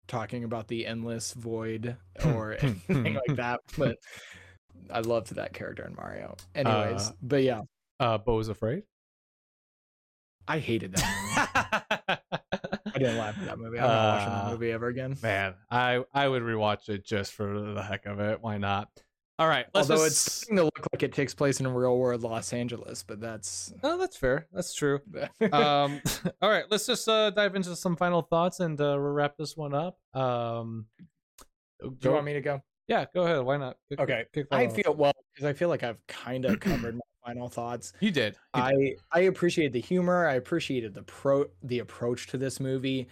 [0.07, 3.59] talking about the endless void or anything like that.
[3.77, 3.97] But
[4.91, 6.35] I loved that character in Mario.
[6.53, 7.61] Anyways, Uh, but yeah,
[7.99, 8.83] uh, Beau is afraid.
[10.47, 11.03] I hated that
[12.07, 12.19] movie.
[12.95, 13.79] I didn't laugh at that movie.
[13.79, 15.17] I'm not watching that Uh, movie ever again.
[15.23, 18.41] Man, I I would rewatch it just for the heck of it.
[18.41, 18.89] Why not?
[19.37, 20.27] All right, let's Although just...
[20.27, 23.73] it's starting to look like it takes place in real world Los Angeles, but that's
[23.83, 24.47] Oh, that's fair.
[24.53, 25.01] That's true.
[25.51, 26.01] um
[26.41, 29.73] all right let's just uh dive into some final thoughts and uh wrap this one
[29.73, 30.85] up um
[31.81, 32.61] Do you want me to go?
[32.87, 34.25] yeah go ahead why not Kick- Okay.
[34.33, 37.49] kick that I feel well because I feel like I've kind of covered my final
[37.49, 37.91] thoughts.
[37.99, 40.27] you did You I I appreciated the humor.
[40.27, 43.07] I appreciated the pro the approach to this movie.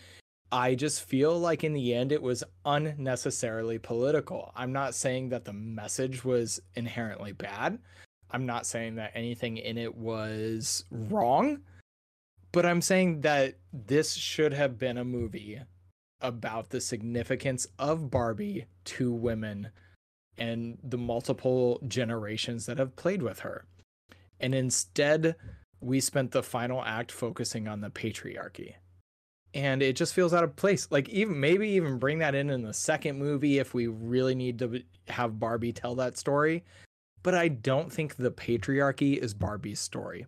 [0.54, 4.52] I just feel like in the end it was unnecessarily political.
[4.56, 7.80] I'm not saying that the message was inherently bad.
[8.30, 11.62] I'm not saying that anything in it was wrong.
[12.52, 15.60] But I'm saying that this should have been a movie
[16.22, 19.70] about the significance of Barbie to women
[20.38, 23.66] and the multiple generations that have played with her.
[24.40, 25.36] And instead,
[25.80, 28.76] we spent the final act focusing on the patriarchy.
[29.54, 30.88] And it just feels out of place.
[30.90, 34.60] Like even maybe even bring that in in the second movie if we really need
[34.60, 36.64] to have Barbie tell that story.
[37.22, 40.26] But I don't think the patriarchy is Barbie's story.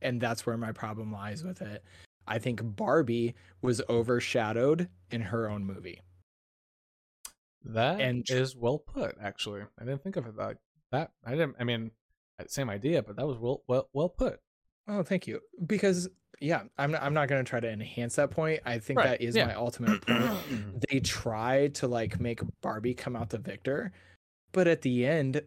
[0.00, 1.82] And that's where my problem lies with it.
[2.26, 6.02] I think Barbie was overshadowed in her own movie.
[7.64, 10.58] That And is well put actually i didn't think of it like
[10.92, 11.90] that i didn't i mean
[12.46, 14.38] same idea but that was well well well put
[14.88, 15.40] Oh, thank you.
[15.66, 16.08] Because
[16.40, 18.60] yeah, I'm not, I'm not going to try to enhance that point.
[18.66, 19.46] I think Right, that is yeah.
[19.46, 20.30] my ultimate point.
[20.90, 23.92] they try to like make Barbie come out the victor,
[24.52, 25.40] but at the end,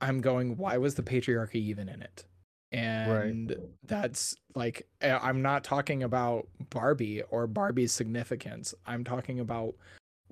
[0.00, 2.24] I'm going, why was the patriarchy even in it?
[2.70, 8.74] And that's like, I- I'm not talking about Barbie or Barbie's significance.
[8.86, 9.74] I'm talking about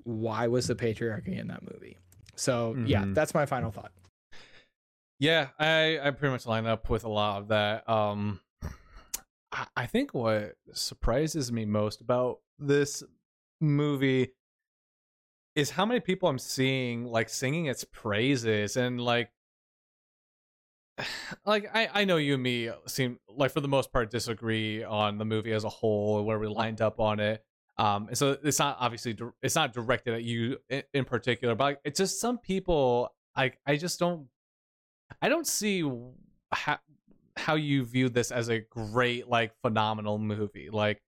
[0.03, 1.97] why was the patriarchy in that movie?
[2.35, 3.13] So yeah, Mhm.
[3.15, 3.91] that's my final thought.
[5.19, 7.89] Yeah, I I pretty much line up with a lot of that.
[7.89, 8.39] Um,
[9.75, 13.03] I, think what surprises me most about this
[13.59, 14.33] movie
[15.55, 19.29] is how many people I'm seeing like singing its praises and like
[21.45, 25.17] like I I know you and me seem like for the most part disagree on
[25.17, 27.43] the movie as a whole where we lined up on it.
[27.79, 31.63] Um, and so it's not obviously it's not directed at you in, in particular, but
[31.63, 34.27] like, it's just some people I I just don't
[35.21, 35.83] I don't see
[36.51, 36.79] how
[37.39, 41.01] how you view this as a great like phenomenal movie like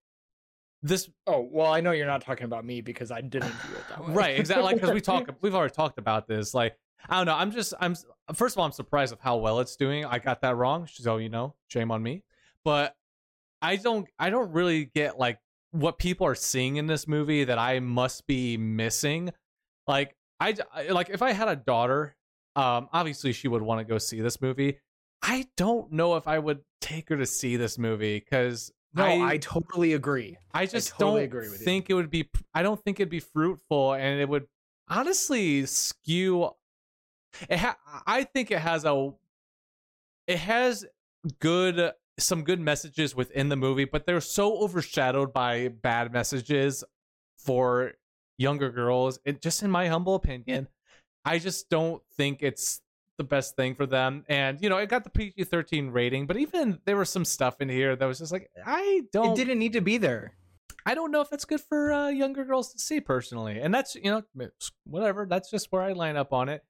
[0.82, 3.88] this Oh, well, I know you're not talking about me because I didn't view it
[3.90, 4.14] that way.
[4.14, 6.76] right exactly like because we talk we've already talked about this like
[7.08, 7.34] I don't know.
[7.34, 7.94] I'm just I'm
[8.34, 10.04] first of all I'm surprised of how well it's doing.
[10.04, 12.22] I got that wrong, so you know, shame on me.
[12.64, 12.94] But
[13.62, 15.38] I don't I don't really get like
[15.70, 19.32] what people are seeing in this movie that I must be missing.
[19.86, 20.56] Like I
[20.90, 22.16] like if I had a daughter,
[22.56, 24.78] um obviously she would want to go see this movie.
[25.22, 29.32] I don't know if I would take her to see this movie cuz no, I,
[29.32, 30.36] I, totally agree.
[30.52, 31.94] I just I totally don't think you.
[31.94, 32.28] it would be.
[32.52, 34.48] I don't think it'd be fruitful, and it would
[34.88, 36.50] honestly skew.
[37.48, 39.12] It ha- I think it has a.
[40.26, 40.84] It has
[41.38, 46.84] good some good messages within the movie, but they're so overshadowed by bad messages
[47.38, 47.92] for
[48.38, 49.18] younger girls.
[49.24, 50.68] It just, in my humble opinion,
[51.24, 52.80] I just don't think it's
[53.20, 54.24] the best thing for them.
[54.28, 57.60] And you know, it got the PG thirteen rating, but even there was some stuff
[57.60, 59.32] in here that was just like, I don't.
[59.32, 60.32] It didn't need to be there.
[60.86, 63.94] I don't know if that's good for uh, younger girls to see personally, and that's
[63.94, 64.22] you know
[64.84, 65.26] whatever.
[65.28, 66.64] That's just where I line up on it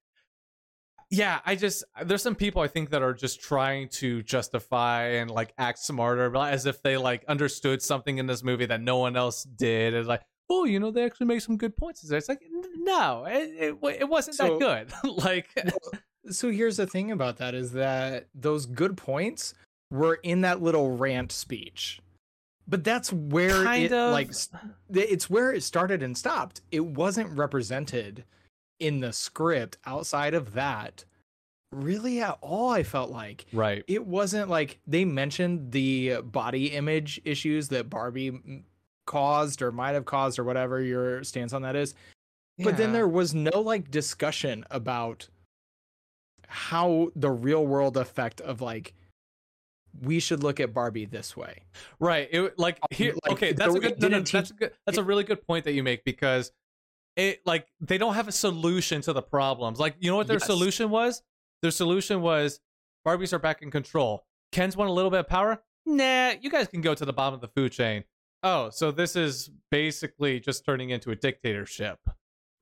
[1.10, 5.30] yeah, I just there's some people I think that are just trying to justify and
[5.30, 9.16] like act smarter, as if they like understood something in this movie that no one
[9.16, 9.92] else did.
[9.92, 12.08] It's like, oh, you know, they actually make some good points.
[12.08, 12.42] It's like,
[12.76, 14.60] no, it it, it wasn't so, that
[15.02, 15.16] good.
[15.24, 15.48] like,
[16.28, 19.54] so here's the thing about that is that those good points
[19.90, 22.00] were in that little rant speech.
[22.68, 24.12] But that's where kind it of.
[24.12, 24.30] like
[24.92, 26.60] it's where it started and stopped.
[26.70, 28.24] It wasn't represented
[28.78, 31.04] in the script outside of that
[31.72, 37.20] really at all i felt like right it wasn't like they mentioned the body image
[37.24, 38.32] issues that barbie
[39.06, 41.94] caused or might have caused or whatever your stance on that is
[42.56, 42.64] yeah.
[42.64, 45.28] but then there was no like discussion about
[46.50, 48.94] how the real world effect of like
[50.02, 51.62] we should look at Barbie this way.
[51.98, 52.28] Right.
[52.30, 54.98] It like um, here like, okay, that's a good no, no, that's a good that's
[54.98, 56.52] a really good point that you make because
[57.16, 59.78] it like they don't have a solution to the problems.
[59.78, 60.46] Like, you know what their yes.
[60.46, 61.22] solution was?
[61.62, 62.60] Their solution was
[63.06, 64.24] Barbies are back in control.
[64.52, 65.62] Ken's want a little bit of power?
[65.86, 68.04] Nah, you guys can go to the bottom of the food chain.
[68.42, 71.98] Oh, so this is basically just turning into a dictatorship.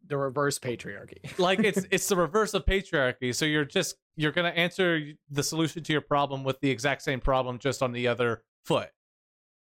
[0.09, 1.19] The reverse patriarchy.
[1.39, 3.35] like it's it's the reverse of patriarchy.
[3.35, 5.01] So you're just you're gonna answer
[5.31, 8.91] the solution to your problem with the exact same problem just on the other foot.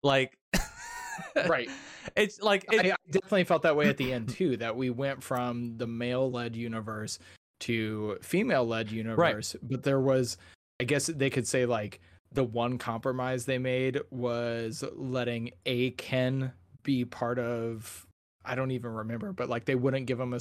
[0.02, 0.38] Like
[1.48, 1.68] right.
[2.16, 4.56] It's like it, I definitely felt that way at the end too.
[4.56, 7.18] That we went from the male-led universe
[7.60, 9.70] to female-led universe, right.
[9.70, 10.36] but there was,
[10.80, 12.00] I guess they could say like
[12.32, 18.05] the one compromise they made was letting a Ken be part of.
[18.46, 20.40] I don't even remember, but like they wouldn't give him a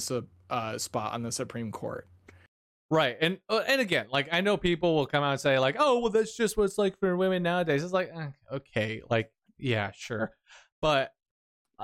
[0.50, 2.08] uh, spot on the Supreme Court.
[2.88, 5.76] Right, and uh, and again, like I know people will come out and say like,
[5.78, 9.32] "Oh, well, that's just what it's like for women nowadays." It's like, eh, okay, like
[9.58, 10.32] yeah, sure,
[10.80, 11.12] but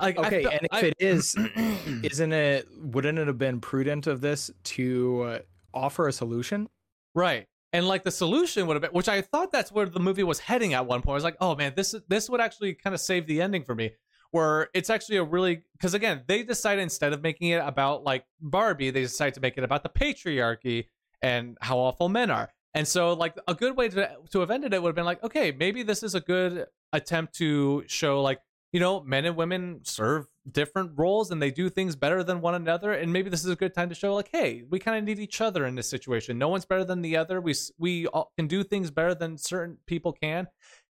[0.00, 1.34] like, okay, and if I, it is,
[2.04, 2.68] isn't it?
[2.78, 5.38] Wouldn't it have been prudent of this to uh,
[5.74, 6.68] offer a solution?
[7.16, 10.22] Right, and like the solution would have been, which I thought that's where the movie
[10.22, 11.14] was heading at one point.
[11.14, 13.74] I was like, oh man, this this would actually kind of save the ending for
[13.74, 13.90] me.
[14.32, 18.24] Where it's actually a really because again, they decided instead of making it about like
[18.40, 20.86] Barbie, they decided to make it about the patriarchy
[21.22, 22.50] and how awful men are.
[22.74, 25.22] And so, like, a good way to to have ended it would have been like,
[25.22, 28.40] okay, maybe this is a good attempt to show like
[28.72, 32.54] you know, men and women serve different roles and they do things better than one
[32.54, 32.92] another.
[32.92, 35.18] And maybe this is a good time to show, like, hey, we kind of need
[35.18, 36.38] each other in this situation.
[36.38, 37.40] No one's better than the other.
[37.40, 40.48] We we all can do things better than certain people can,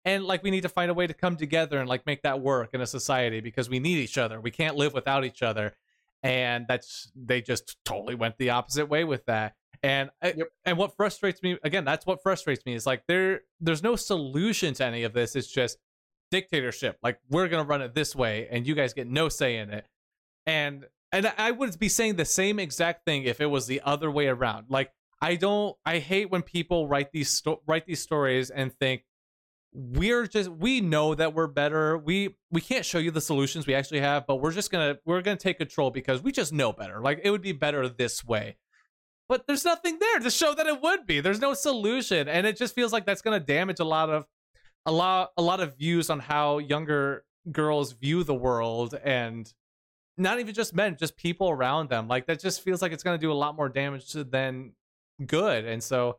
[0.04, 2.40] and like we need to find a way to come together and like make that
[2.40, 4.40] work in a society because we need each other.
[4.40, 5.74] We can't live without each other.
[6.22, 9.54] And that's they just totally went the opposite way with that.
[9.82, 10.48] And uh, yep.
[10.64, 14.74] and what frustrates me again, that's what frustrates me is like there there's no solution
[14.74, 15.34] to any of this.
[15.34, 15.78] It's just
[16.30, 16.98] dictatorship.
[17.02, 19.86] Like we're gonna run it this way, and you guys get no say in it.
[20.46, 24.10] And and I would be saying the same exact thing if it was the other
[24.10, 24.66] way around.
[24.68, 29.04] Like I don't, I hate when people write these sto- write these stories and think
[29.74, 31.96] we're just we know that we're better.
[31.96, 35.22] We we can't show you the solutions we actually have, but we're just gonna we're
[35.22, 37.00] gonna take control because we just know better.
[37.00, 38.56] Like it would be better this way.
[39.28, 41.20] But there's nothing there to show that it would be.
[41.20, 44.26] There's no solution, and it just feels like that's gonna damage a lot of
[44.84, 49.52] a lot a lot of views on how younger girls view the world and
[50.18, 53.18] not even just men just people around them like that just feels like it's to
[53.18, 54.72] do a lot more damage than
[55.26, 56.18] good and so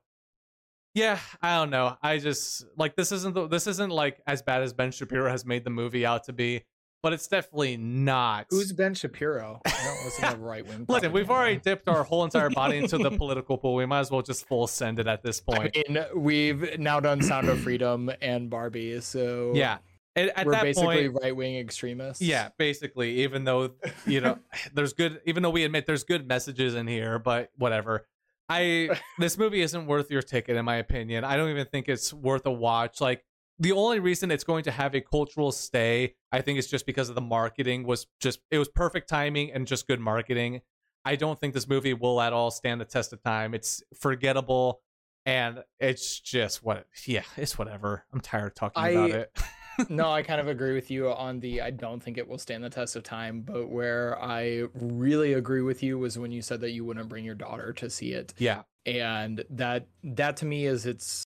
[0.94, 4.62] yeah i don't know i just like this isn't the, this isn't like as bad
[4.62, 6.64] as ben shapiro has made the movie out to be
[7.04, 8.48] but it's definitely not.
[8.50, 9.60] Who's Ben Shapiro?
[9.66, 10.86] I don't listen to right wing.
[10.90, 13.76] Listen, we've already dipped our whole entire body into the political pool.
[13.76, 15.76] We might as well just full send it at this point.
[15.76, 19.80] I mean, we've now done Sound of Freedom and Barbie, so yeah.
[20.16, 22.22] At, we're basically right wing extremists.
[22.22, 23.24] Yeah, basically.
[23.24, 23.72] Even though
[24.06, 24.40] you know,
[24.74, 25.20] there's good.
[25.26, 28.06] Even though we admit there's good messages in here, but whatever.
[28.54, 31.24] I this movie isn't worth your ticket in my opinion.
[31.24, 33.02] I don't even think it's worth a watch.
[33.02, 33.24] Like
[33.60, 37.10] the only reason it's going to have a cultural stay, I think is just because
[37.10, 40.62] of the marketing was just it was perfect timing and just good marketing.
[41.06, 43.54] I don't think this movie will at all stand the test of time.
[43.54, 44.82] It's forgettable
[45.26, 48.06] and it's just what yeah, it's whatever.
[48.14, 49.32] I'm tired of talking I- about it.
[49.90, 52.64] no, I kind of agree with you on the I don't think it will stand
[52.64, 56.62] the test of time, but where I really agree with you was when you said
[56.62, 58.34] that you wouldn't bring your daughter to see it.
[58.38, 58.64] yeah.
[58.86, 61.24] And that that to me is its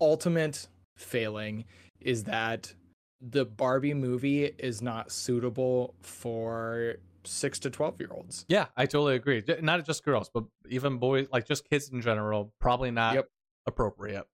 [0.00, 1.64] ultimate failing
[2.00, 2.72] is that
[3.20, 8.44] the Barbie movie is not suitable for 6 to 12 year olds.
[8.48, 9.42] Yeah, I totally agree.
[9.60, 13.28] Not just girls, but even boys, like just kids in general, probably not Yep.
[13.66, 14.26] appropriate.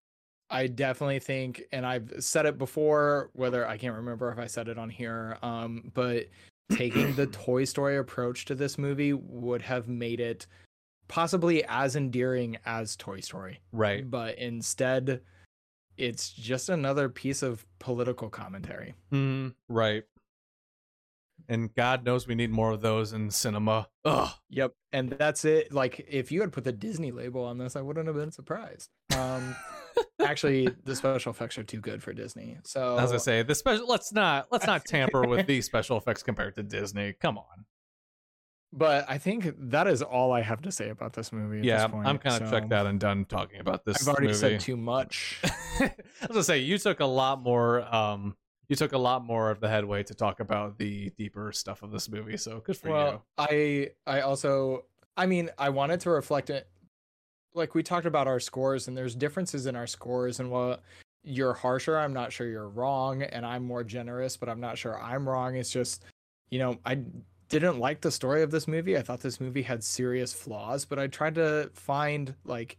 [0.52, 4.68] I definitely think, and I've said it before, whether I can't remember if I said
[4.68, 6.28] it on here, um, but
[6.70, 10.46] taking the Toy Story approach to this movie would have made it
[11.08, 13.60] possibly as endearing as Toy Story.
[13.72, 14.08] Right.
[14.08, 15.22] But instead,
[15.96, 18.94] it's just another piece of political commentary.
[19.12, 20.04] Mm, right.
[21.48, 23.88] And God knows we need more of those in cinema.
[24.04, 24.30] Ugh.
[24.50, 24.72] Yep.
[24.92, 25.72] And that's it.
[25.72, 28.90] Like, if you had put the Disney label on this, I wouldn't have been surprised.
[29.16, 29.56] Um,
[30.24, 32.58] actually, the special effects are too good for Disney.
[32.64, 33.86] So, As I say, the special.
[33.86, 37.12] Let's not let's not tamper with these special effects compared to Disney.
[37.14, 37.64] Come on.
[38.74, 41.58] But I think that is all I have to say about this movie.
[41.58, 44.00] At Yeah, this point, I'm kind of so checked out and done talking about this.
[44.00, 44.38] I've already movie.
[44.38, 45.40] said too much.
[45.44, 45.90] I
[46.22, 47.82] was gonna say you took a lot more.
[47.94, 48.34] Um,
[48.68, 51.90] you took a lot more of the headway to talk about the deeper stuff of
[51.90, 52.38] this movie.
[52.38, 52.94] So good for you.
[52.94, 54.86] well, I I also
[55.18, 56.66] I mean I wanted to reflect it.
[57.54, 60.78] Like we talked about our scores, and there's differences in our scores, and while
[61.24, 65.00] you're harsher, I'm not sure you're wrong, and I'm more generous, but I'm not sure
[65.00, 65.56] I'm wrong.
[65.56, 66.04] It's just,
[66.50, 66.98] you know, I
[67.48, 68.96] didn't like the story of this movie.
[68.96, 72.78] I thought this movie had serious flaws, but I tried to find like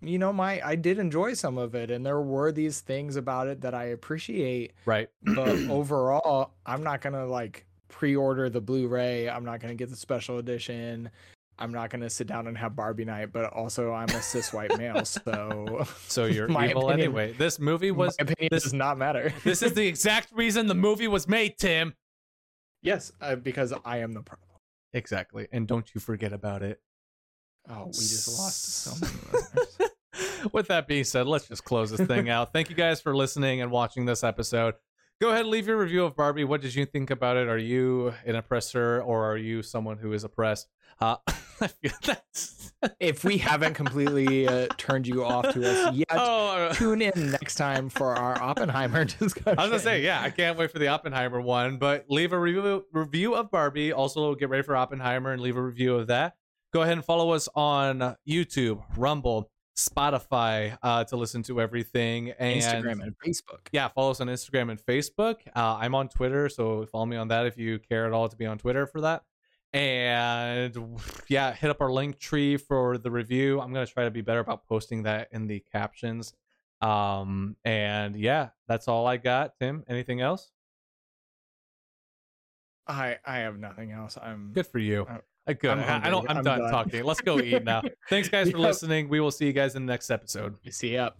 [0.00, 3.48] you know my I did enjoy some of it and there were these things about
[3.48, 5.08] it that I appreciate Right.
[5.22, 9.28] but overall I'm not going to like pre-order the Blu-ray.
[9.28, 11.10] I'm not going to get the special edition.
[11.58, 14.52] I'm not going to sit down and have Barbie night, but also I'm a cis
[14.52, 17.32] white male, so So you're My evil opinion- anyway.
[17.32, 18.16] This movie was.
[18.18, 19.32] my opinion this- does not matter.
[19.44, 21.94] this is the exact reason the movie was made, Tim.
[22.82, 24.44] yes, uh, because I am the problem.
[24.92, 25.48] Exactly.
[25.52, 26.80] And don't you forget about it.
[27.68, 29.90] Oh, we just lost so many listeners.
[30.52, 32.52] With that being said, let's just close this thing out.
[32.52, 34.74] Thank you guys for listening and watching this episode.
[35.20, 36.44] Go ahead and leave your review of Barbie.
[36.44, 37.48] What did you think about it?
[37.48, 40.68] Are you an oppressor or are you someone who is oppressed?
[41.00, 41.16] Uh.
[43.00, 47.56] If we haven't completely uh, turned you off to us yet, Oh, tune in next
[47.56, 49.58] time for our Oppenheimer discussion.
[49.58, 51.78] I was gonna say, yeah, I can't wait for the Oppenheimer one.
[51.78, 53.92] But leave a review review of Barbie.
[53.92, 56.34] Also, get ready for Oppenheimer and leave a review of that.
[56.72, 62.60] Go ahead and follow us on YouTube, Rumble, Spotify uh, to listen to everything, and
[62.60, 63.68] Instagram and Facebook.
[63.70, 65.36] yeah, follow us on Instagram and Facebook.
[65.54, 68.36] Uh, I'm on Twitter, so follow me on that if you care at all to
[68.36, 69.22] be on Twitter for that.
[69.72, 70.98] And
[71.28, 73.60] yeah, hit up our link tree for the review.
[73.60, 76.34] I'm gonna try to be better about posting that in the captions.
[76.80, 79.54] Um, and yeah, that's all I got.
[79.60, 80.50] Tim, anything else?
[82.88, 84.18] I I have nothing else.
[84.20, 85.06] I'm Good for you.
[85.08, 85.18] Uh,
[85.54, 85.70] Good.
[85.70, 86.28] I'm I, I don't.
[86.28, 86.70] I'm, I'm done, done.
[86.70, 87.04] talking.
[87.04, 87.82] Let's go eat now.
[88.10, 89.08] Thanks, guys, for listening.
[89.08, 90.56] We will see you guys in the next episode.
[90.70, 91.10] See ya.